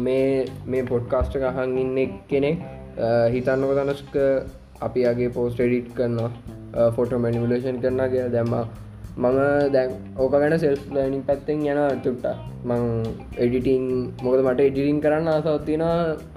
[0.00, 2.58] මේ මේ පොඩ්කාස්ට කහන් ඉන්න කෙනෙක්
[3.30, 4.16] හිතන්නක තනස්ක
[4.80, 8.54] අපි අගේ පෝස්ට ඩිට් කරනවා ෆොට මැනිිවලේෂන් කරන කිය දැම්ම
[9.16, 9.38] මම
[9.72, 12.26] දැන් ඕක ගැන සෙල් ලනිින් පැත්තෙන් යන චුට්ට
[12.64, 12.82] මං
[13.38, 13.84] එඩිටිං
[14.22, 15.84] මොකද මට එඩිටින් කරන්න ආසවත්තින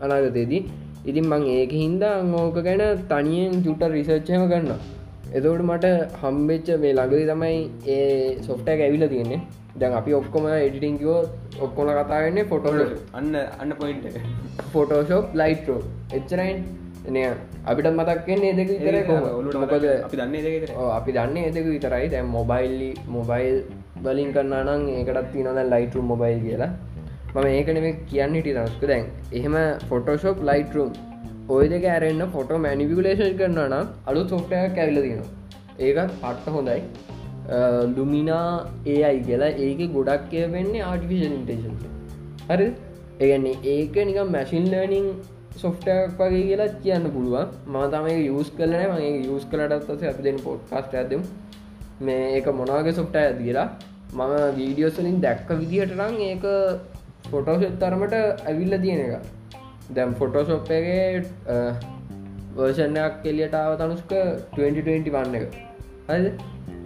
[0.02, 0.64] අනාගතයේදී
[1.06, 4.99] ඉතින් මං ඒක හින්දා ඕක ගැන තනියෙන් චුට්ට රිසර්ච්චම කරන්න
[5.38, 5.86] එතවට මට
[6.22, 7.58] හම්බෙච්ච මේ ළඟදි තමයි
[7.96, 9.40] ඒ සොෆ්ටෑ ඇවිල තියෙන්නේ.
[9.80, 11.18] දැන් අපි ඔක්කොම එඩිටිංකෝ
[11.66, 12.74] ඔක්කොල කතාගන්නේ ෆොටෝ
[13.20, 14.06] අන්න අන්න පොයින්ට
[14.74, 15.80] ෆොටෝෂෝප් ලයිටෝ
[16.18, 16.58] එච්චරයින්.
[17.16, 17.22] නය
[17.72, 18.96] අපිට මතක්න්නේ එදක විතර
[19.62, 22.08] මොකද අපි දන්නේ අපි දන්න එදක විතරයි.
[22.14, 23.58] දැම් මොබයිල්ලි මොබයිල්
[24.04, 26.72] බලින් කරන්න ඒකටත් තිනද ලයිටරුම් මොබයිල් කියලා.
[27.34, 29.06] මම ඒකනෙම කියන්න හිටි දස්ක දැන්
[29.40, 29.56] එහෙම
[29.90, 30.90] ෆොටෝශොප් ලයිටරුම්
[31.56, 35.30] ඔය දෙක ඇරෙන්න්න ෆොටෝ මැනිිවිලේෂන් කරන්න නම් අලු සොෆ්ටය කැවිල තියෙනවා.
[35.80, 36.82] ඒකත් පට්ට හොඳයි.
[37.96, 38.50] ලුමිනා
[38.86, 41.76] ඒ අයි කියලා ඒක ගොඩක් කිය වෙන්නේ ආටිෆිෂල් ඉන්ටේෂන්
[42.50, 42.68] හරි
[43.24, 45.08] ඒගන්නේ ඒක නිකම් මැසින් ලර්නිං
[45.64, 47.48] සොෆ්ටක් වගේ කියලා කියන්න පුළුවන්.
[47.68, 51.26] ම තමයි යස් කලන මගේ යස් කලටත්ස අපි දෙන පොඩ්කාස්ට ඇදම්
[52.02, 53.68] මේ ඒක මොනාගේ සොෆ්ට ඇදලා
[54.14, 56.48] මම වීඩියෝස්ලින් දැක්ක විදිහටරං ඒක
[57.32, 58.16] ෆොටෝෂෙත් තරමට
[58.50, 59.39] ඇවිල්ල තියෙන එක
[59.90, 61.00] දැම් ෆොටෝසොප්ගේ
[62.56, 64.14] වර්ෂණයක් කෙලියට ආව තනුස්ක
[64.56, 65.60] 2020 වන්න එක.
[66.10, 66.26] හද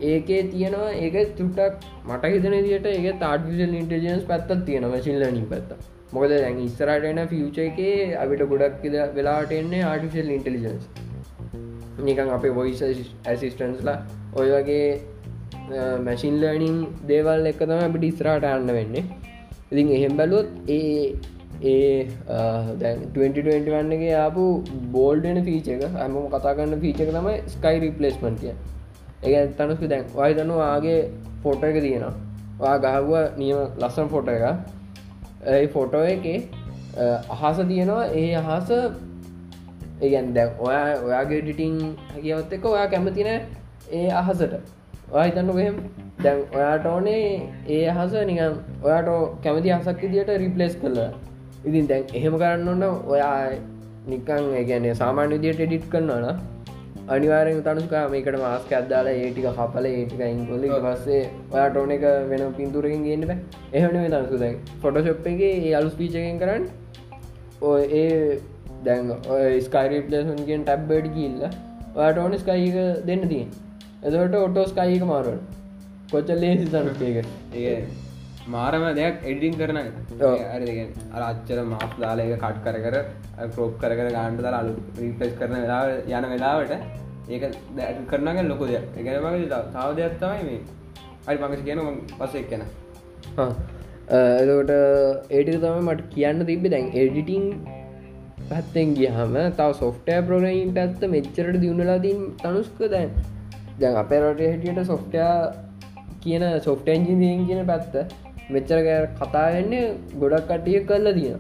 [0.04, 5.72] ඒකේ තියෙනවා ඒක තුටක් මට හිතන දිට ඒ තාඩිසල් ඉන්ටජන්ස් පැත්තත් තියෙන මසිල්ලනින් පැත්ත
[6.13, 8.86] මොකද දැන් ඉස්සරටන ෆියච එකේ අපිට ගොඩක්
[9.16, 10.86] වෙලාට එන්නේ ආටිෆිල් ඉන්ටලිජන්ස්
[12.00, 13.98] නිකන් අපේ වොයිස ඇසිස්ටන්ස්ලා
[14.36, 14.88] ඔය වගේ
[16.00, 19.04] මැසින් ලර්නිං දේවල් එක තම අපිට ඉස්රාට අන්න වෙන්නේ.
[19.72, 21.16] ඉතින් එහෙම බැලුවොත් ඒ
[21.54, 24.44] Uh, ඒ දැන් 2021ගේ ආපු
[24.92, 28.54] බෝල්ඩන ෆීච එක ඇම කතා කරන්න ෆීචක තමයි ස්කයි රිපලස්මන්ට කිය
[29.24, 31.00] ඒ තනස්ක දැන් වයිතනු ආගේ
[31.44, 32.78] ෆෝට එක තියෙනවා.
[32.80, 34.44] ගහුව නියම ලස්සන් ෆොට එක
[35.48, 36.26] ඒ ෆොටෝ එක
[36.98, 38.06] uh, අහස තියෙනවා.
[38.13, 38.70] ඒ අහස
[40.02, 41.76] ඒගැන් දැ ඔයා ඔයාගේ ඩිටිං
[42.13, 43.30] හැකිවත් එක ඔයා කැමතින
[43.92, 44.54] ඒ අහසට.
[45.12, 45.78] ඔයා හිතන්න වෙහෙම
[46.24, 47.26] දැන් ඔයාට ඕනේ
[47.70, 49.13] ඒ අහස නිකම් ඔයාට
[49.44, 51.12] කැමති අසක් දිට රිපලස් කරලා
[51.63, 53.38] ඉතින් දැන් එහෙම කරන්න ඔන්න ඔයා
[54.08, 56.43] නිකං ගැන සාමාන්‍ය විදියට එඩිට් කරන්නන
[57.08, 63.04] අනිවාරෙන් තනුස්කා මේකට මාස්ක අදදාලා ඒටික හපල ඒටික ඉංකොල පස්සේ ඔයාට ඕන එක වෙන පින්තුරකින්
[63.04, 63.32] ගන්න
[63.73, 66.69] එහන මේ තනසුදයි ෆොටෝශප් එක ඒ අලුස් පීචකෙන් කරන්න.
[67.62, 68.39] ඔය ඒ
[68.86, 69.12] දැන්
[69.67, 71.43] ස්කයිරිපලසන්ගෙන් ටැබ්බඩ් කිල්ල
[71.95, 73.49] ඔයාට ඕන ස්කයික දෙන්න තියෙන්
[74.04, 75.43] එදට ඔටෝ ස්කයික මාරුවන්.
[76.10, 77.26] කොච්ච ලේසි තනක
[77.58, 77.78] ඒ
[78.48, 82.96] මාරම දෙයක් එඩින් කරන අරගෙන අර අච්චර මාස් දාලක කට් කර කර
[83.56, 85.84] ප්‍රෝප් කර කර ගාන්ට දර අලු රීපස් කරන වෙලා
[86.18, 86.74] යන වෙලාවට
[87.30, 87.44] ඒක
[87.78, 88.86] දැ කරනග ලොකු දෙයක්.
[88.98, 90.60] එකනමගේ තාව දෙයක් තමයි මේ.
[91.28, 91.80] අයි පඟසි කියන
[92.20, 92.64] පස එක් කෙන
[93.38, 94.72] එතකොට
[95.30, 96.66] ඒටික තම මට කියන්න තිබ්බ.
[96.74, 97.46] දැන් එඩිටිං
[98.50, 103.10] පැත්තෙන් ගියහම තව සොෆ්ටෑ ප්‍රෝගයින්ට ඇත්ත මෙච්චරට දියුණලාදීන් තනුස්ක දැන්.
[103.80, 105.34] දැන් අපේ රට හැටියට සොෆ්ටයා
[106.24, 107.96] කියන සොෆ්ට එන්ජිනියෙන් කියන පැත්ත
[108.50, 108.78] මෙච්චර
[109.18, 109.84] කතාගන්නේ
[110.20, 111.40] ගොඩක් කටිය කල්ල තියෙන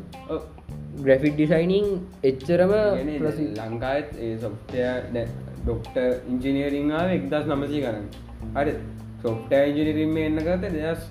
[0.97, 1.87] ග්‍රෆික් ඩිසයිනිං
[2.23, 2.73] එච්චරම
[3.61, 4.83] ලංකාත් ඒ සොෆ්ටය
[5.59, 5.97] ඩොක්ට
[6.29, 8.07] ඉංජිනීරිංාව එක්දස් නමසී කරන්න
[8.55, 8.73] හරි.
[9.23, 11.01] සොෆ්ට ඉජිනිරිම එන්න ගත දෙදස්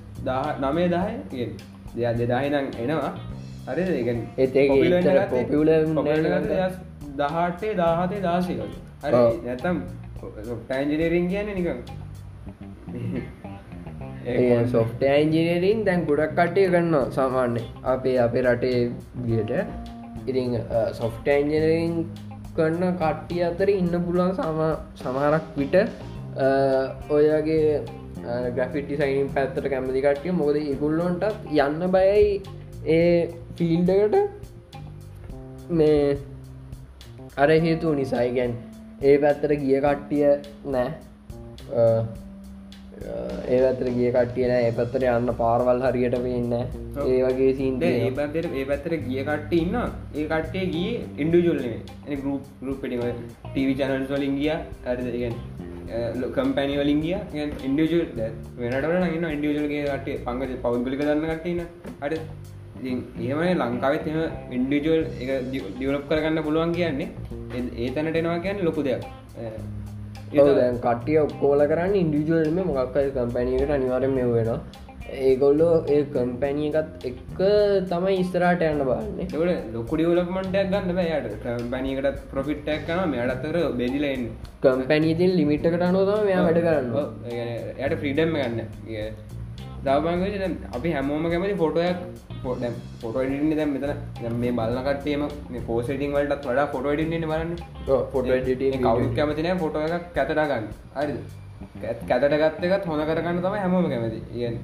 [0.61, 1.47] නමේ දාය කිය
[1.95, 3.13] දෙයක් දෙදාහිනං එනවා.
[3.67, 3.83] හරි
[4.39, 4.67] ඒ
[5.29, 6.25] පොපිල
[7.17, 8.61] දහටේ දාහතේ දාශයක
[9.03, 9.23] හරි.
[9.45, 9.77] නැතම්
[10.45, 11.79] සොෆ්ට ඉජිනීරින් කියන නිකම්
[14.67, 17.63] සොෆ්ට ඇන්ජිනීරින් දැන් ගොඩක් කටය කරන්න සාමාන්‍ය.
[17.85, 18.81] අපේ අපේ රටේ
[19.27, 19.53] ගියට
[20.29, 20.53] ඉරිං
[20.93, 21.95] සොෆ්ට ඇන්ජනරින්
[22.57, 24.61] කරන්න කට්ටිය අතර ඉන්න පුළුවන් සම
[24.97, 25.77] සමහරක් විට
[27.11, 27.83] ඔයගේ
[28.57, 30.33] ග්‍රෆිටි සයිනින් පැත්තට කැමති කට්ටිය.
[30.33, 31.25] මොකද ඉගුල්ලොන්ටත්
[31.59, 32.43] යන්න බයයි
[32.89, 34.17] ඒ ෆිල්ඩකට
[35.71, 36.17] මේ
[37.37, 38.53] අර හේතු නිසායි ගැන්
[39.03, 40.27] ඒ පැත්තට ගිය කට්ටිය
[40.69, 40.91] නෑ
[43.05, 48.51] ඒ පැත්තර ගිය කට්ටියන ඒ පැත්තර යන්න පාරවල් හරියට වෙන්න ඒ වගේ සීන්ද ඒ පැත්තර
[48.53, 51.79] ඒ පැත්තර ගිය කට්ට ඉන්න ඒ කට්ටේ ගිය ඉන්ඩුජල්නේ
[52.17, 53.03] ගරුප් ගරුප් පිටි
[53.55, 54.53] ටව චනල් වලින් ගිය.
[54.87, 55.35] ඇරදගෙන්
[56.37, 57.17] කම්පැනි වලින් ගිය.
[57.69, 58.03] ඉන්ඩියජල්
[58.57, 61.61] වෙනට ඉන්න ඉන්ඩියජල්ගේ ට පංග පෞද්ගලික දන්න කටන්න
[62.01, 62.15] අට
[63.25, 64.19] ඒමන ලංකාවත් එම
[64.53, 67.09] ඉන්ඩිජුවල් එක දියවලප් කරගන්න පුළුවන් කියන්නේ.
[67.77, 69.03] ඒ තැනට එනවා කියන්න ලොකු දෙයක්
[70.35, 74.51] දැන් කටිය ඔක්කෝල කරන්න ඉන්ඩිජුවල්ම මොකක්කයි කම්පැනියකට අනිවාරම වෙන
[75.23, 77.41] ඒගොල්ලෝ ඒ කම්පැනියකත් එක්ක
[77.91, 84.25] තමයි ඉස්තරාට යන්න බන්නේ එට ලොකු ඩියවලපමටක් ගන්න බෑයට කම්පැනියකට ප්‍රොෆිට්ටක් කන මෙයාට අතර බෙදිලෙන්
[84.63, 86.91] කම්පැනීතින් ලිමිට්කට අනුවතම මෙයා වැඩ කරන්න.
[87.79, 88.61] යට ෆ්‍රීඩම් ගන්න
[89.87, 91.99] දවබංග අපි හැමෝම කැමති ෆොටෝයක්
[92.43, 92.65] පොට
[93.07, 93.15] ොට
[93.59, 93.93] දැ මෙතන.
[94.43, 95.23] මේ බලකටේම
[95.69, 97.53] පෝසිටිං වලට වඩා ෆොට ඩින්න බලන්න.
[98.13, 98.27] ෆොට
[98.85, 100.69] කවු කැමතින ෆොටෝ එකක් කැතට ගන්න.
[100.97, 101.15] හරි
[102.11, 104.21] කැතට ගත්තකත් හොඳ කරගන්න තම හැමෝම කැමති.
[104.37, 104.57] ඉගන්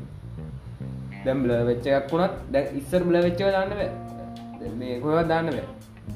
[1.24, 3.72] දැම්බල වෙච්ච එකක් වුණත් දැ ඉස්සර බල වෙච්චව දන්න
[4.80, 5.66] මේ කොවත් දන්න බෑ.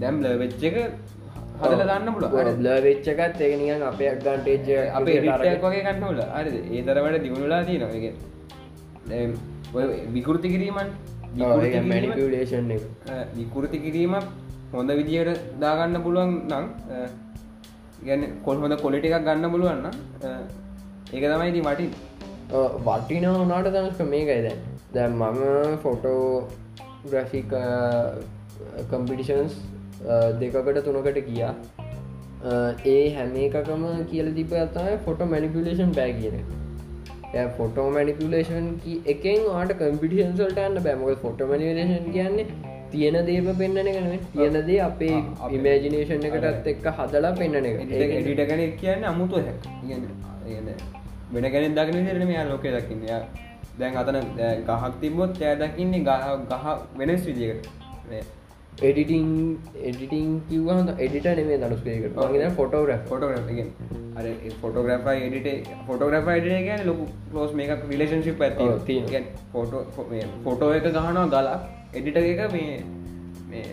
[0.01, 0.77] දැම්ල වෙච්ච එක
[1.63, 2.25] හදල දන්න පුල
[2.65, 8.13] ල වෙච්චකත් ඒනියන් අපේ අක්ගන්ටේජ අපේ රටයක් වගේ කන්නවල අරද ඒ තරවට දියුණුලා තියනගේ
[10.15, 10.89] විකෘති කිරීමන්
[11.91, 12.83] මැනිපියලේෂන් එක.
[13.37, 14.27] විකෘති කිරීමක්
[14.73, 16.65] හොඳ විදියට දාගන්න පුළුවන් නං
[18.07, 19.87] ගැන කොල් හොඳ කොලිට එකක් ගන්න පුළුවන්න
[21.13, 21.91] ඒක තමයි ඉති වටින්
[22.87, 24.59] වටින වනාට දනස්ක මේකයි දැන්.
[24.95, 26.25] දැන් මම ෆොටෝ
[27.11, 27.53] ග්‍රෆික්
[28.91, 29.55] කම්පිටිෂන්ස්
[30.41, 31.55] දෙකකට තුනකට කියා
[32.95, 36.37] ඒ හැම එකකම කියල තිප ඇතයි ෆොටෝ මැනිපිලේෂන් බෑ කියන
[37.57, 38.67] ෆොටෝ මැනිපුලේෂන්
[39.07, 42.47] එකෙන් ආට කම්පිටිෂන්සල්ට යන්න බෑමක ෆොටෝ මනිලේෂන් කියන්නේ
[42.91, 45.15] තියෙන දේම පෙන්න්නන කන තියෙන දේ අපේ
[45.51, 47.79] ඉමේජිනේෂන් එකටත් එක්ක හදලා පෙන්න්නන එක.
[47.87, 49.41] ඩිටගන කියන්න අමුතු
[51.33, 53.09] වෙන ගැන දකින රම යා ලෝක දකින්න.
[53.79, 56.67] දැන් අතන ගහක් තිබොත් ෑ දකින්නේ ගහ ගහ
[56.99, 57.69] වෙනස් විදිකට
[58.81, 59.27] එඩිටිං
[59.83, 63.69] එඩිටිං කිවහද එඩිට නෙේ දනුස්කේකට මගේ ෆොටෝග්‍ර ෆොටෝග්‍රෆගෙන්
[64.17, 64.25] අර
[64.61, 69.05] ෆොටෝග්‍රෆ එඩිට ෆොටෝග්‍රෆ ඩ ගැන ලොකු ලෝස් මේක විලේශන්ශිප් ඇති
[69.53, 69.85] ෆොටෝ
[70.45, 71.57] ෆොටෝ එක ගහනවා ගලා
[71.95, 73.65] එඩිට එක මේ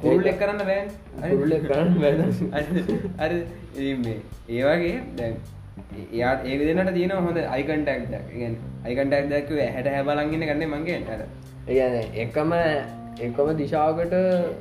[0.00, 0.88] කුරුල් එක් කරන්න බෑන්.
[1.32, 1.98] රුල්ල කරන්න
[3.24, 3.32] අර
[4.50, 5.38] ඒවාගේ දැන්
[6.12, 8.18] එයාට ඒ දෙනට තියන හොඳ අයිකන්ටක්
[8.84, 11.00] අයිකන්ටක් දැක්ව හැට හැබලන්ගෙන කන්නේ මගේ
[11.78, 12.52] ඒන එකම
[13.18, 14.14] එකම දිශාවකට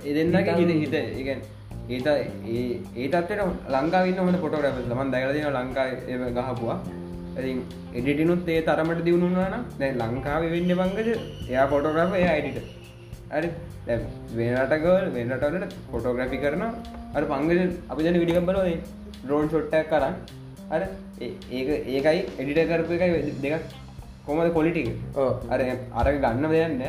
[0.05, 1.41] එදන්නගේ හිත හිත ඉගැන්
[1.89, 3.39] ඒත ඒ තත්ට
[3.69, 6.77] ලංකාවන්න හොට පොටග්‍රෆ ලමන් දැකලදින ලංකා ගහපුවා.
[7.35, 11.09] එඩිටිනුත් ඒ තරමට දියුණුනාන දැ ලංකාව වෙන්න බංගජ
[11.49, 12.67] එයා පොටෝග්‍රෆ එයා අයිඩිට
[13.31, 13.49] ඇරි
[14.37, 16.63] වෙනටකල් වෙනටට ෆොටෝග්‍රෆි කරන
[17.13, 18.65] අර පංගජ අපි දැන විඩිකම් බලෝ
[19.17, 20.15] ඩ්‍රෝන් ෂොට්ටක් කරන්න
[20.71, 20.81] අර
[21.21, 23.82] ඒක ඒකයි එඩිට කරපු එකයි දෙකක්
[24.25, 24.89] කොමද කොලිටික
[25.49, 25.59] අර
[25.93, 26.83] අර ගන්න දෙයන්න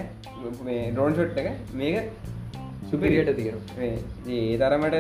[0.91, 1.97] ඩෝන් ෂොට් එක මේක
[2.91, 3.59] සුපිරියට තියෙන
[4.31, 4.97] ඒ තරමට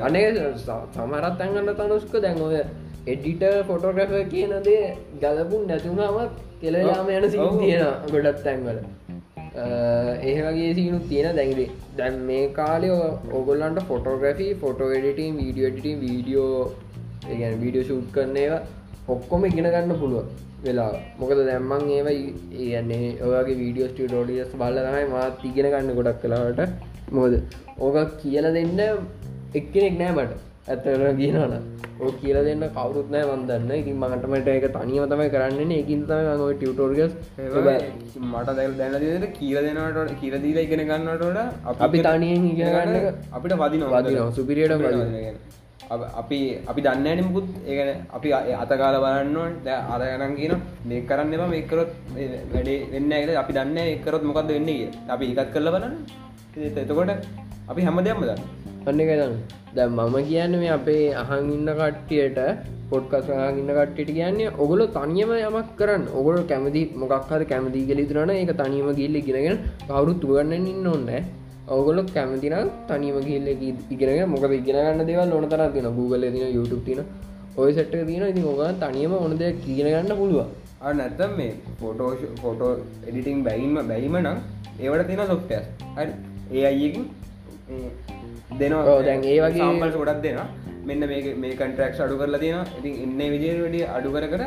[0.00, 2.58] අනේ සමරත් ඇගන්න තනුස්ක දැන් ඔය
[3.06, 4.82] එඩිට ෆොටෝග්‍රෆ කියනදේ
[5.20, 8.78] ගලපුන් නැතිවුණාමත් කෙලලාම යන සිම් තියෙන ගොඩත් තැන්වල.
[10.22, 12.90] ඒ වගේ සිනු තියෙන දැන්ගේ දැන් මේ කාලය
[13.32, 16.58] ඔගොල්ලන්ට photography photo editing video editing video
[17.60, 18.62] video shoot කරන ඒවා
[19.14, 20.28] ඔක්කොම ඉගෙන ගන්න පුළුවන්
[20.64, 20.90] වෙලා
[21.20, 26.60] මොකද දැම්මන් ඒව ඒන්නේ ඔයාගේ වීඩියෝස් ටියටෝඩියස් බල්ල තමයි මාත් ඉගෙන ගන්න ගොඩක් කලාට
[27.16, 27.34] මොද
[27.78, 28.80] ඕක කියල දෙන්න
[29.58, 30.32] එක්කෙනෙක් නෑ මට.
[30.66, 31.52] ඇත්තර කියනන
[32.00, 35.70] ඕ කියල දෙන්න කවරුත් නෑ වන්දන්න ඉතින් මටමට එක තනියම තමයි කරන්න.
[35.76, 37.12] එකින් තම ටියටෝර්ගස්
[38.24, 43.86] මට දැල් දැන දෙට කියල දෙනට කියලදීල ඉගෙන ගන්නටට අපි තනියෙන් ඉගෙන ගන්න අපිට වදින
[43.94, 44.74] වදින සුපිරියට
[45.88, 51.90] අපි අපි දන්න නමුකුත් ඒගන අපි අතකාල බලන්නුවන් ද අරයනන් කියන මේ කරන්න එම මේකරොත්
[52.52, 55.94] වැඩේ වෙන්න ඇ අපි දන්න එකරොත් මොකක්ද වෙන්නේ කිය අපි එකත් කරල බලන්න.
[56.80, 57.12] එතකොට
[57.68, 58.42] අපි හැම දෙයක්ම දන්න
[58.86, 59.36] අන්න එකදන්න
[59.76, 62.38] දැ මම කියන්න මේ අපේ අහන් ඉන්න කට්ටියට
[62.90, 66.04] පොඩ්කස් ඉන්න කට්ටිට කියන්නේ ඔගොල තනියම යමක් කරන්න.
[66.18, 71.22] ඔගොල කැමති මොක්හර කැමති ගෙලිතරන එක තනීම ගිල්ල ගෙනගෙන කවරුත් තුගන්න ඉන්න ඔන්නෑ
[71.68, 72.54] ඔගොල කැමතින
[72.88, 73.48] තනිම ගිල්ල
[73.90, 76.98] ඉගෙන මොක ඉගෙනගන්න දෙවල් ඕන තර තින Google තින YouTube තින
[77.58, 80.46] ඔය සැට්ක තියෙන ඉතින් ඕගන් තනියම ඕන දෙයක් කියන ගන්න පුළුවන්.
[80.80, 84.36] අ නැත්තම් මේ ෆොටෝ ෆොටෝ එඩිටිං බැයිම බැයිම නම්
[84.80, 85.64] ඒවට තියෙන සොෆ්ටස්
[85.98, 86.58] හරි.
[86.58, 87.04] ඒ අයකින්
[88.58, 89.02] දෙනවා.
[89.02, 90.46] දැන් ඒ වගේ- සම්පල් ගොඩක් දෙනවා.
[90.86, 92.66] මෙන්න මේ මේ කන්ට්‍රක්ෂ අඩු කරලා තියෙනවා.
[92.78, 94.40] ඉතින් ඉන්න විදියට වැඩි අඩු කර කර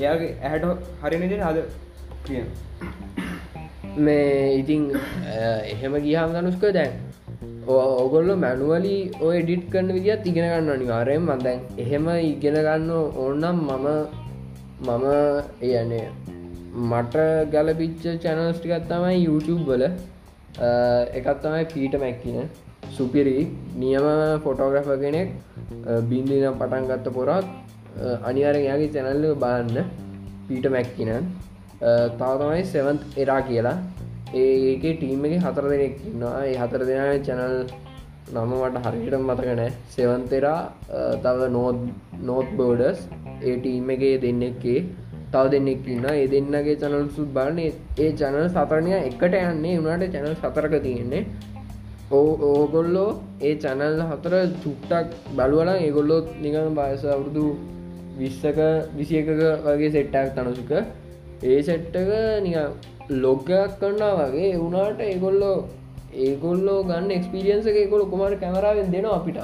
[0.00, 0.64] එයාගේ ඇහැට
[1.04, 1.58] හරින විදිහට හද
[2.26, 2.44] කියන
[3.96, 6.92] මේ ඉතින් අ, එහෙම ගියහම දනුස්ක දැන්
[7.68, 13.86] ඕගොල්ල මැනුවලි ඔය ඩිට් කරන විදිත් ඉගෙන ගන්න අනිවාරයෙන් මන්දැන් එහෙම ඉගෙන ගන්න ඕන්නම් මම
[14.86, 15.04] මම
[15.62, 16.06] ඒයන්නේ
[16.90, 17.16] මට
[17.52, 19.84] ගැලපිච්ච චැනල්ස් ටිකත් තමයි YouTube වල.
[20.58, 20.68] අ,
[21.14, 22.38] එකත් තමයි පීට මැක්කින
[22.96, 23.38] සුපිරි
[23.78, 24.06] නියම
[24.44, 25.28] ෆොටෝග්‍රෆ කෙනෙක්.
[25.86, 27.44] අ, බින්දින පටන් ගත්ත පොරක්.
[28.24, 29.70] අනිවාරෙන් යාගේ චැනල්ල බාන්න
[30.48, 31.10] පීට මැක්කින
[31.80, 33.76] තව තමයි සෙවන්ත් එරා කියලා.
[34.34, 36.34] ඒක ටීම් එක හතර දෙනෙක් ඉන්නවා.
[36.44, 37.54] ඒ හතර දෙනා චැනල්
[38.34, 40.60] නම මට හරියට මතකනෑ සෙවන්තෙරා
[41.24, 41.78] තව නෝත්
[42.22, 43.00] නෝත් බෝඩස්
[43.42, 44.80] ඒ ටීම් එකේ දෙන්නෙක්කේ
[45.32, 47.60] තව දෙන්නෙක් ඉන්න ඒ දෙන්නගේ චැනල් සුත් බලන්න
[47.98, 49.78] ඒ චැනල් සතරණය එකට යන්නේ.
[49.80, 51.24] උනාට චැනල් සතරක තියෙන්නේ.
[52.10, 57.44] ඕ ඕගොල්ලෝ ඒ චැනල් හතර චුට්ටක් බලුවලා ඒගොල්ලොත් නිකන් බයස අවුරුදු
[58.18, 58.58] විශ්සක
[58.96, 59.30] විසි එකක
[59.66, 60.72] වගේ සෙට්ටක් තනසුක
[61.42, 62.10] ඒ සෙට්ටක
[62.42, 62.56] නික
[63.18, 65.54] ලොග්ගයක් කන්නා වගේ එවුනාට ඒගොල්ලෝ
[66.22, 69.38] ඒගොල්ලෝ ගන්න එක්ස්පිරියන්ස එක ගොල කුමර කැමරාවෙන් දෙනවා අපිට.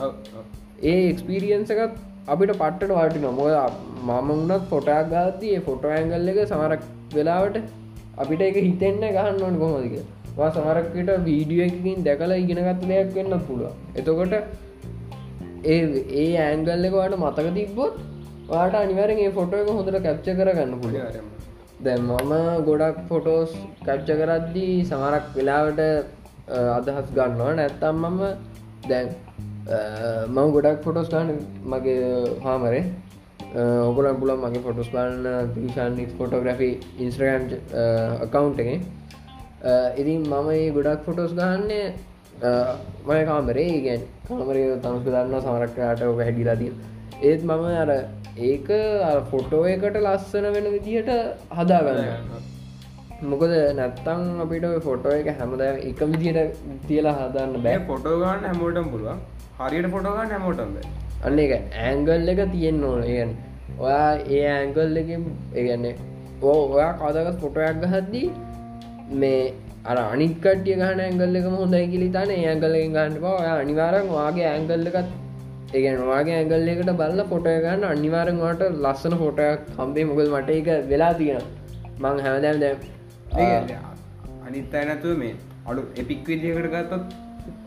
[0.84, 1.94] ඒ එක්ස්පිරියන්ස එකත්
[2.26, 3.54] අපිට පට්ට වාටි නොමොද
[4.04, 6.82] මම උනත් ෆොටයක් ගාති ඒ ෆොටෝ ඇංගල් එක සමරක්
[7.14, 7.56] වෙලාවට
[8.16, 9.94] අපිට එක හිතෙන්න ගහන්න ඕන කොහොමදික
[10.36, 14.36] වා සමරක්කට වීඩිය එකකින් දැකලා ඉගෙනගත්ත දෙයක් වෙන්න පුළුව එතකොට
[15.66, 15.80] ඒ
[16.16, 17.96] ඒ ඇංගල් එක වාට මතක තිබ්බොත්
[18.48, 21.34] වාට අනිවරෙන් ඒ ෆොටෝ එක හොඳට කැප්ච කරගන්න පුළුව
[21.80, 22.32] දැන් මම
[22.64, 23.50] ගොඩක් ෆොටෝස්
[23.82, 27.54] කච්ච කරද්දී සමරක් වෙලාවට අ, අදහස් ගන්නවා.
[27.54, 28.20] නැත්තම් මම
[28.88, 29.08] දැන්
[29.68, 29.78] අ,
[30.28, 31.30] මම ගොඩක් ෆොටෝස් ගන්න
[31.64, 32.00] මගේ
[32.42, 32.84] හාමරේ
[33.88, 37.44] ඔගලන් පුලන් මගේ ෆොටෝස් බලන්න පිෂන් ෆොටෝග්‍රෆි ඉන්ස්ට්‍රගම්
[38.24, 38.80] අකවුන්් එක.
[39.96, 41.86] ඉතින් මම ඒ ගොඩක් ෆොටෝස් ගන්නේ
[43.06, 46.72] මය කාමරේ ගැන් කාමරය තමුක දන්න සමරක්කයාට ඔක හැඩිලාතිය
[47.22, 47.90] ඒත් මම අර
[48.38, 48.68] ඒක
[49.30, 51.10] ෆොටෝ එකට ලස්සන වෙන විදිහට
[51.50, 52.42] හදාගන්න.
[53.22, 57.62] මොකද නැත්තං අපිට ෆොටෝ එක හැමද එක විදිහට තියලා හදන්න බෑ.
[57.64, 59.18] බෑ ෆොටෝ ගන්න හැමෝටම් පුළුවන්.
[59.58, 60.76] හරියට ෆොටෝ ගන්න හැමෝටම්ද
[61.24, 61.52] අන්න එක
[61.84, 63.02] ඇංගල් එක තියෙන් ඕන.
[63.04, 63.32] ඒගැන්
[63.78, 65.10] ඔයා ඒ ඇංගල් එක
[65.54, 65.94] ඒගැන්නේ
[66.42, 68.26] ඕ ඔයා කදගත් ෆොටෝයක් ගහද්දී
[69.20, 69.52] මේ
[69.84, 74.90] අර අනිකටිය ගහන ඇංගල් එකම හොඳයි කිලි තන ඇංගල ගන්න පවා ඔයා අනිවාරන් වාගේ ඇංගල්
[74.90, 75.22] එකත්
[75.76, 80.68] ඒගැන වාගේ ඇංගල් එකට බල්ල ෆොටය ගන්න අනිවාරෙන් වාට ලස්සන ෆොටයක් කම්බේ මොකල් මට එක
[80.90, 81.44] වෙලා තියෙන
[82.00, 82.78] මං හැමදැම් දැම්
[84.46, 85.34] අනිත් අය නැතුව මේ
[85.66, 87.04] අඩු එපික් විදිහකට ගත්තොත්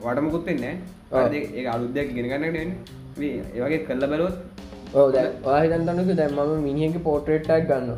[0.03, 0.73] වටමකුත් වෙන්නේ
[1.11, 1.33] ඔව්.
[1.51, 2.71] ඒ අලුද්දයක් ගෙන ගන්න
[3.55, 4.35] ඒවගේ කල්ල බැලොත්
[4.93, 5.05] ඕ
[5.43, 7.89] වාහිතන් තනක දැම් මම මිනිියක පෝට්‍රේට්ටක් ගන්න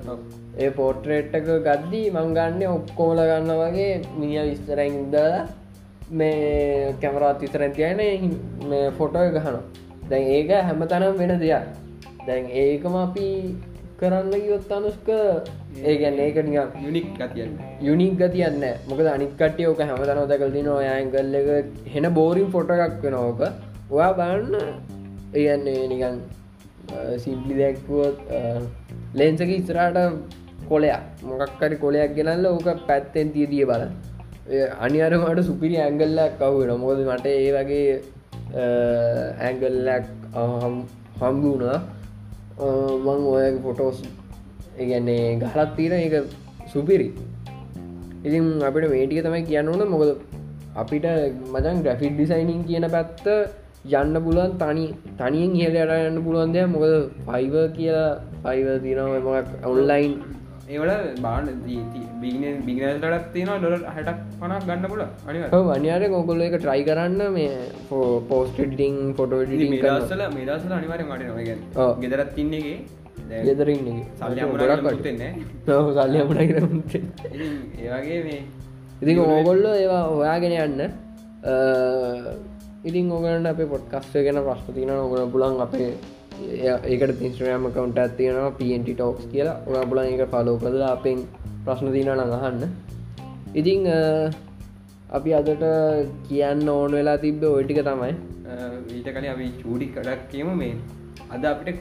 [0.57, 5.43] ඒ පෝට්‍රේට් එක ගද්දී මං ගන්න ඔක්කෝල ගන්න වගේ මිනිිය විස්තරයින් ඉදලා
[6.13, 8.01] මේ කැමරත් විතරන් තියන
[8.69, 9.57] මේ ෆොටෝ ගහන
[10.11, 11.63] දැන් ඒක හැම තනම් වෙන දෙයක්.
[12.27, 13.27] දැන් ඒකම අපි
[13.99, 15.09] කරන්න ගියොත් අනුස්ක
[15.83, 21.49] ඒගැන්න ඒක නිකම් යුනික් ගතියන්න යුනික් ගතියන්න මොකද අනිකටිය ඕක හැමතන දැකල් දින ඔයඇංගල්ල එක
[21.93, 23.41] හෙන බෝරින් ෆොට එකක් වෙන ඕක.
[23.89, 24.55] ඔයා බලන්න.
[25.35, 26.15] ඒයන්නේ නිකන්
[27.17, 28.17] සිම්පලි දැක්වුවොත්
[29.15, 29.99] ලෙන්සක ඉස්රාට
[30.69, 31.03] කොලයක්.
[31.23, 33.83] මොකක්කරි කොලයක් ගෙනල්ල ඕක පැත්තෙන් තිය දිය බල
[34.79, 38.01] අනිඅරමට සුපිරි ඇංගල්ලක් කවුෙන මොද මට ඒ වගේ
[38.53, 40.05] ඇංගල්ලක්
[41.19, 41.77] හම්බුණා
[42.57, 44.01] uh, මං ඔය ෆොටෝස්
[44.77, 46.15] ඒගැන්නේ ගහලත් තියෙන එක
[46.67, 47.07] සුපිරි.
[48.23, 49.83] ඉතින් අපිට මේටික තමයි කියන්න ඕන.
[49.87, 50.09] මොකද
[50.75, 51.05] අපිට
[51.53, 53.25] මදන් ග්‍රෆික් ඩිසයිනින් කියන පැත්ත
[53.83, 54.85] යන්න පුලුවන් තනි
[55.17, 56.67] තනියෙන් ඉහලට යන්න පුළුවන් දෙයක්.
[56.67, 56.93] මොකද
[57.27, 58.09] ෆයිව කියලා
[58.43, 60.13] ෆයිව තිනව මොක් ඔන්ලයින්
[60.71, 60.91] ඒවල
[61.25, 61.45] බාන
[62.21, 67.51] බිගන බිගනල්ටක් තියෙන ඩොල හටක් පනක් ගන්න පුල අනි වනියාර කොකොල්ල එක ට්‍රයි කරන්න මේ
[68.29, 69.41] පෝස්ට ඩිටිං ෆොටෝ
[69.73, 71.93] මේදසල මේදසල අනිවර මට ඔව්.
[72.01, 72.77] ගෙදරත් තින්නේගේ
[73.51, 75.31] ෙදරන්න සල්ලි ගොඩක් න්නේ
[75.97, 76.57] සල්ලියමට කර
[77.81, 78.41] ඒවගේ මේ
[79.01, 80.81] ඉතින් ඕගොල්ලෝ ඒවා හොයාගෙන යන්න.
[82.83, 85.91] ඉතින් ඕගලට අප පොට්කස්ය ගැන ප්‍රශ්න තින ඔගල පුලන් අපේ
[86.91, 89.57] ඒකට තිස්ට්‍රයම කවන්ට තියෙනවා පට ටෝක්ස් කියලා.
[89.89, 91.19] පුලන් එක පලෝ කළ අපෙන්
[91.65, 92.63] ප්‍රශ්න තින නඟහන්න
[93.55, 93.81] ඉතිං
[95.17, 95.63] අපි අදට
[96.29, 98.13] කියන්න ඕන වෙලා තිබ්බ ඔයිටික තමයි.
[98.95, 100.75] ඊට කලින් අපි චූඩි කඩක් කියමු මේ.
[101.29, 101.79] අද අපිට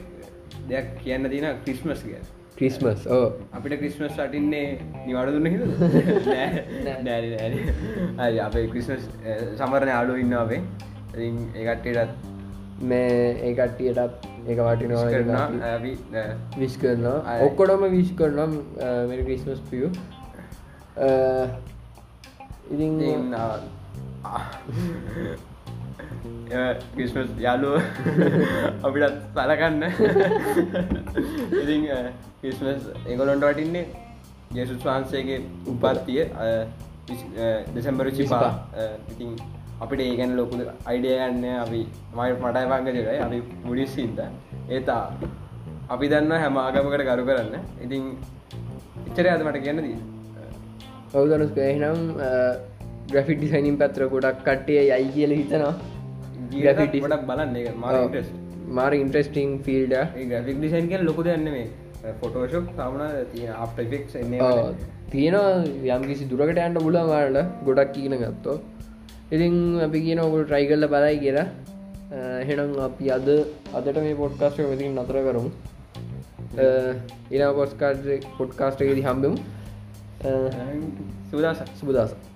[0.69, 2.19] දෙයක් කියන්න තින ක්‍රිස්මස් කිය
[2.57, 4.67] ක්‍රිස්මස් ඕ අපිට ක්‍රිස්මස් අටින්නේ
[5.05, 5.63] නිවාඩ දුන්න හිද
[8.47, 9.03] අපේ ක්‍රිස්මස්
[9.57, 10.61] සමරණ අඩු ඉන්න අපේ.
[11.17, 12.11] ඒකටටත්
[12.81, 15.47] මේ ඒ කට්ටියටත් ඒක වටිනවා
[16.57, 17.37] විශ් කරනවා.
[17.41, 18.53] ඔක්කොටම විශ් කරනම්
[19.09, 19.85] මෙරි ක්‍රිස්මස් පිය
[22.71, 22.93] ඉතින්
[26.95, 27.75] කිස්මස් යාලුව
[28.85, 29.83] අපිටත් සලකන්න.
[31.61, 31.81] ඉතින්
[32.41, 33.85] කිස්මස් එගොලොන්ට වටින්නේ
[34.55, 36.21] යසුස් වහන්සේගේ උපත්තිය
[37.73, 38.51] දෙසැම්බර චිපා
[39.11, 39.35] ඉතින්
[39.83, 40.55] අපිට ඒගැන ලොකු
[40.89, 41.79] අයිඩිය ගන්න අපි
[42.17, 44.19] මයි මටයි පංගජකයි අපි මුඩිස් සින්ද
[44.69, 45.03] ඒතා
[45.93, 47.55] අපි දන්න හැම ආගමකට ගරු කරන්න.
[47.85, 48.03] ඉතින්
[49.07, 49.97] ඉච්චර අද මට කියන්න දී
[51.13, 51.99] ඔවුදනුස් කයහිනම්
[53.13, 55.73] ග්‍රෆික් ඩිසයිනින් පත්‍ර ගොඩක් කට්ටිය යයි කියල හිතනවා.
[57.05, 57.55] ගොඩක් බලන්න.
[57.61, 58.29] එක මාර ඉන්ට්‍රස්
[58.77, 61.69] මාර ඉන්ට්‍රස්ටිං ෆිල්ඩ ඒ ග්‍රෆික් ඩිසයින් කිය ලොකු දන්න මේ?
[62.19, 64.05] ෆොටෝශප් තමන තිය අපික්
[65.11, 65.35] තියෙන
[65.87, 68.55] යම් කිසි දුරකට ඇන්ට බුලමාට ගොඩක් කියන ගත්තෝ
[69.33, 69.53] ඉතින්
[69.87, 71.47] අපි කියන ඔකුල් ට්‍රයි කල්ල බලයි කියලා.
[72.43, 73.27] එහෙනම් අපි අද
[73.77, 75.51] අදට මේ පොඩ්කාස්ට මතින් නතර කරමු.
[77.35, 78.03] ඉන පොස්කාඩ්
[78.37, 79.37] පොඩ්කාස්ට ෙදි හම්බෙමු.
[81.29, 82.30] සුදස සුබදසා